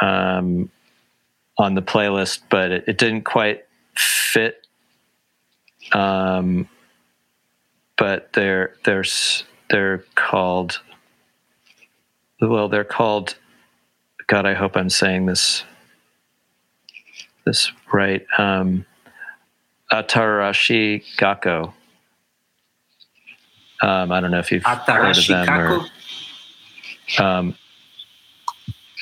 um, 0.02 0.70
on 1.58 1.76
the 1.76 1.82
playlist, 1.82 2.40
but 2.50 2.72
it, 2.72 2.86
it 2.88 2.98
didn't 2.98 3.24
quite 3.24 3.66
fit. 3.96 4.66
Um, 5.92 6.70
but 7.98 8.32
they're 8.34 8.76
they're 8.86 9.04
they're 9.70 10.06
called. 10.16 10.80
Well, 12.42 12.70
they're 12.70 12.86
called. 12.86 13.36
God, 14.28 14.46
I 14.46 14.54
hope 14.54 14.78
I'm 14.78 14.90
saying 14.90 15.26
this 15.26 15.64
this 17.50 17.72
right. 17.92 18.26
Um, 18.38 18.86
Atarashi 19.92 21.04
Gakko. 21.18 21.74
Um, 23.82 24.12
I 24.12 24.20
don't 24.20 24.30
know 24.30 24.40
if 24.40 24.52
you've 24.52 24.64
Atarashi 24.64 25.34
heard 25.34 25.48
of 25.48 25.48
them. 25.48 25.90
Or, 27.18 27.26
um, 27.26 27.56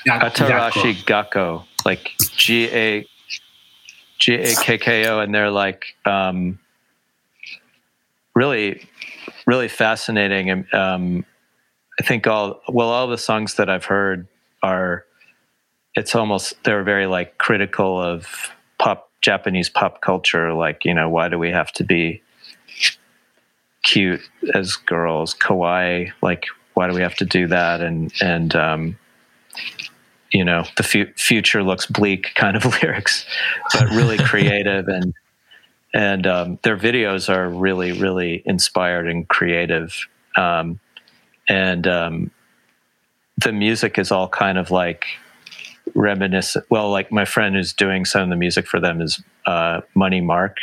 Atarashi 0.07 0.95
Gakko, 1.03 1.65
like 1.83 2.13
G 2.37 2.69
A 2.69 3.05
G 4.17 4.35
A 4.35 4.55
K 4.55 4.77
K 4.77 5.07
O, 5.07 5.19
and 5.19 5.35
they're 5.35 5.51
like 5.51 5.83
um, 6.05 6.59
really, 8.33 8.87
really 9.45 9.67
fascinating. 9.67 10.49
And 10.49 10.73
um, 10.73 11.25
I 11.99 12.03
think 12.03 12.27
all 12.27 12.61
well, 12.69 12.87
all 12.87 13.07
the 13.07 13.17
songs 13.17 13.55
that 13.55 13.69
I've 13.69 13.85
heard 13.85 14.27
are 14.63 15.03
it's 15.97 16.13
almost 16.13 16.63
they're 16.63 16.83
very 16.83 17.07
like 17.07 17.39
critical 17.39 17.99
of 17.99 18.51
pop 18.77 19.09
Japanese 19.21 19.67
pop 19.67 19.99
culture. 19.99 20.53
Like, 20.53 20.85
you 20.85 20.93
know, 20.93 21.09
why 21.09 21.27
do 21.27 21.39
we 21.39 21.49
have 21.49 21.71
to 21.73 21.83
be 21.83 22.21
cute 23.83 24.21
as 24.53 24.75
girls, 24.75 25.33
kawaii? 25.33 26.11
Like, 26.21 26.45
why 26.75 26.87
do 26.87 26.93
we 26.93 27.01
have 27.01 27.15
to 27.15 27.25
do 27.25 27.47
that? 27.47 27.81
And 27.81 28.13
and 28.21 28.55
um, 28.55 28.99
you 30.31 30.45
know, 30.45 30.65
the 30.77 30.83
fu- 30.83 31.11
future 31.15 31.63
looks 31.63 31.87
bleak 31.87 32.27
kind 32.35 32.55
of 32.55 32.63
lyrics, 32.81 33.25
but 33.73 33.89
really 33.89 34.17
creative 34.31 34.87
and 34.87 35.15
and 35.95 36.27
um, 36.27 36.59
their 36.61 36.77
videos 36.77 37.27
are 37.27 37.49
really 37.49 37.93
really 37.93 38.43
inspired 38.45 39.07
and 39.07 39.27
creative. 39.27 40.07
Um, 40.35 40.79
and 41.49 41.87
um, 41.87 42.31
the 43.37 43.51
music 43.51 43.97
is 43.97 44.11
all 44.11 44.27
kind 44.29 44.59
of 44.59 44.69
like 44.69 45.07
reminiscent. 45.95 46.65
Well, 46.69 46.91
like 46.91 47.11
my 47.11 47.25
friend 47.25 47.55
who's 47.55 47.73
doing 47.73 48.05
some 48.05 48.21
of 48.21 48.29
the 48.29 48.35
music 48.35 48.67
for 48.67 48.79
them 48.79 49.01
is 49.01 49.21
uh, 49.45 49.81
Money 49.95 50.21
Mark, 50.21 50.57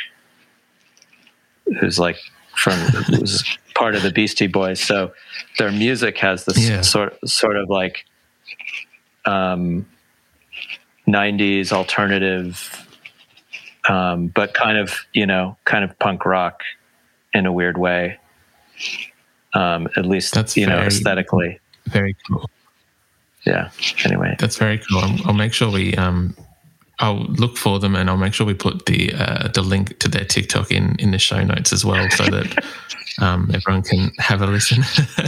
who's 1.80 1.98
like 1.98 2.16
from 2.56 2.78
who's 2.78 3.42
part 3.74 3.94
of 3.94 4.02
the 4.02 4.10
Beastie 4.10 4.46
Boys. 4.46 4.80
So 4.80 5.12
their 5.58 5.72
music 5.72 6.18
has 6.18 6.44
this 6.44 6.68
yeah. 6.68 6.80
sort 6.80 7.16
sort 7.28 7.56
of 7.56 7.68
like 7.68 8.04
um, 9.24 9.86
'90s 11.08 11.72
alternative, 11.72 12.86
um, 13.88 14.28
but 14.28 14.54
kind 14.54 14.78
of 14.78 15.04
you 15.12 15.26
know 15.26 15.56
kind 15.64 15.84
of 15.84 15.98
punk 15.98 16.24
rock 16.24 16.60
in 17.32 17.46
a 17.46 17.52
weird 17.52 17.78
way. 17.78 18.18
Um, 19.54 19.88
at 19.96 20.04
least 20.04 20.34
That's 20.34 20.56
you 20.56 20.66
very, 20.66 20.80
know 20.80 20.86
aesthetically. 20.86 21.60
Very 21.86 22.16
cool 22.26 22.48
yeah. 23.44 23.70
Anyway, 24.04 24.36
that's 24.38 24.56
very 24.56 24.78
cool. 24.78 24.98
I'll, 24.98 25.28
I'll 25.28 25.34
make 25.34 25.52
sure 25.52 25.70
we 25.70 25.94
um, 25.94 26.34
I'll 27.00 27.24
look 27.24 27.56
for 27.56 27.78
them 27.78 27.96
and 27.96 28.08
I'll 28.08 28.16
make 28.16 28.34
sure 28.34 28.46
we 28.46 28.54
put 28.54 28.86
the 28.86 29.12
uh, 29.14 29.48
the 29.48 29.62
link 29.62 29.98
to 29.98 30.08
their 30.08 30.24
TikTok 30.24 30.70
in 30.70 30.96
in 30.98 31.10
the 31.10 31.18
show 31.18 31.42
notes 31.42 31.72
as 31.72 31.84
well, 31.84 32.08
so 32.10 32.24
that 32.24 32.64
um, 33.20 33.50
everyone 33.52 33.82
can 33.82 34.12
have 34.18 34.42
a 34.42 34.46
listen. 34.46 34.82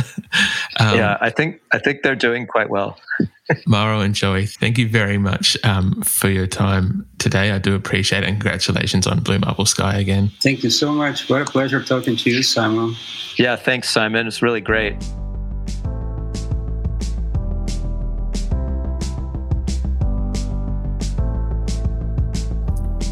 um, 0.78 0.96
yeah, 0.96 1.18
I 1.20 1.30
think 1.30 1.60
I 1.72 1.78
think 1.78 2.02
they're 2.02 2.14
doing 2.14 2.46
quite 2.46 2.70
well. 2.70 2.98
Mauro 3.66 4.00
and 4.00 4.14
Joey, 4.14 4.46
thank 4.46 4.78
you 4.78 4.88
very 4.88 5.18
much 5.18 5.56
um, 5.64 6.02
for 6.02 6.28
your 6.28 6.46
time 6.46 7.06
today. 7.18 7.50
I 7.50 7.58
do 7.58 7.74
appreciate 7.74 8.22
it, 8.22 8.28
and 8.28 8.40
congratulations 8.40 9.06
on 9.06 9.20
Blue 9.20 9.38
Marble 9.38 9.66
Sky 9.66 9.98
again. 9.98 10.30
Thank 10.40 10.62
you 10.62 10.70
so 10.70 10.92
much. 10.92 11.28
What 11.28 11.42
a 11.42 11.44
pleasure 11.44 11.82
talking 11.82 12.16
to 12.16 12.30
you, 12.30 12.42
Simon. 12.42 12.94
Yeah, 13.36 13.56
thanks, 13.56 13.90
Simon. 13.90 14.26
It's 14.26 14.40
really 14.40 14.60
great. 14.60 14.96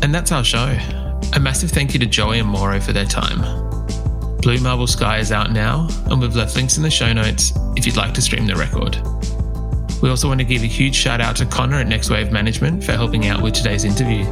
And 0.04 0.14
that's 0.14 0.32
our 0.32 0.44
show. 0.44 0.76
A 1.32 1.40
massive 1.40 1.70
thank 1.70 1.94
you 1.94 1.98
to 2.00 2.04
Joey 2.04 2.38
and 2.38 2.46
Mauro 2.46 2.78
for 2.78 2.92
their 2.92 3.06
time. 3.06 3.40
Blue 4.42 4.58
Marble 4.60 4.86
Sky 4.86 5.16
is 5.16 5.32
out 5.32 5.50
now, 5.50 5.88
and 6.10 6.20
we've 6.20 6.36
left 6.36 6.56
links 6.56 6.76
in 6.76 6.82
the 6.82 6.90
show 6.90 7.10
notes 7.14 7.54
if 7.74 7.86
you'd 7.86 7.96
like 7.96 8.12
to 8.12 8.20
stream 8.20 8.46
the 8.46 8.54
record. 8.54 8.98
We 10.02 10.10
also 10.10 10.28
want 10.28 10.40
to 10.40 10.44
give 10.44 10.62
a 10.62 10.66
huge 10.66 10.94
shout 10.94 11.22
out 11.22 11.36
to 11.36 11.46
Connor 11.46 11.78
at 11.78 11.86
Next 11.86 12.10
Wave 12.10 12.30
Management 12.30 12.84
for 12.84 12.92
helping 12.92 13.28
out 13.28 13.40
with 13.40 13.54
today's 13.54 13.84
interview. 13.84 14.26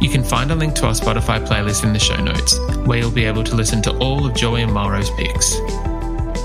You 0.00 0.10
You 0.10 0.14
can 0.18 0.24
find 0.24 0.50
a 0.50 0.56
link 0.56 0.74
to 0.74 0.86
our 0.86 0.92
Spotify 0.92 1.38
playlist 1.46 1.84
in 1.84 1.92
the 1.92 2.00
show 2.00 2.20
notes, 2.20 2.58
where 2.84 2.98
you'll 2.98 3.12
be 3.12 3.26
able 3.26 3.44
to 3.44 3.54
listen 3.54 3.80
to 3.82 3.96
all 3.98 4.26
of 4.26 4.34
Joey 4.34 4.62
and 4.62 4.72
Mauro's 4.72 5.08
picks. 5.10 5.54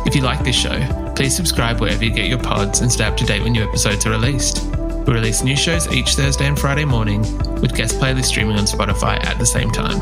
If 0.05 0.13
you 0.13 0.21
like 0.21 0.43
this 0.43 0.55
show, 0.55 1.13
please 1.15 1.35
subscribe 1.35 1.81
wherever 1.81 2.05
you 2.05 2.11
get 2.11 2.27
your 2.27 2.37
pods 2.37 2.81
and 2.81 2.91
stay 2.91 3.05
up 3.05 3.17
to 3.17 3.25
date 3.25 3.41
when 3.41 3.53
new 3.53 3.63
episodes 3.63 4.05
are 4.05 4.11
released. 4.11 4.74
We 5.05 5.13
release 5.13 5.43
new 5.43 5.55
shows 5.55 5.87
each 5.91 6.15
Thursday 6.15 6.47
and 6.47 6.57
Friday 6.57 6.85
morning, 6.85 7.21
with 7.61 7.75
guest 7.75 7.99
playlists 7.99 8.25
streaming 8.25 8.57
on 8.57 8.65
Spotify 8.65 9.23
at 9.23 9.37
the 9.37 9.45
same 9.45 9.71
time. 9.71 9.99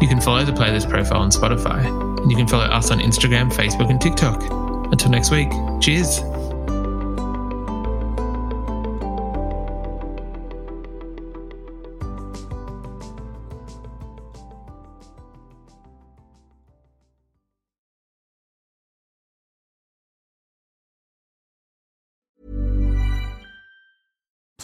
You 0.00 0.08
can 0.08 0.20
follow 0.20 0.44
the 0.44 0.52
playlist 0.52 0.88
profile 0.88 1.20
on 1.20 1.30
Spotify, 1.30 1.84
and 2.20 2.30
you 2.30 2.36
can 2.36 2.46
follow 2.46 2.64
us 2.64 2.90
on 2.90 3.00
Instagram, 3.00 3.52
Facebook, 3.52 3.90
and 3.90 4.00
TikTok. 4.00 4.42
Until 4.90 5.10
next 5.10 5.30
week, 5.30 5.50
cheers! 5.80 6.20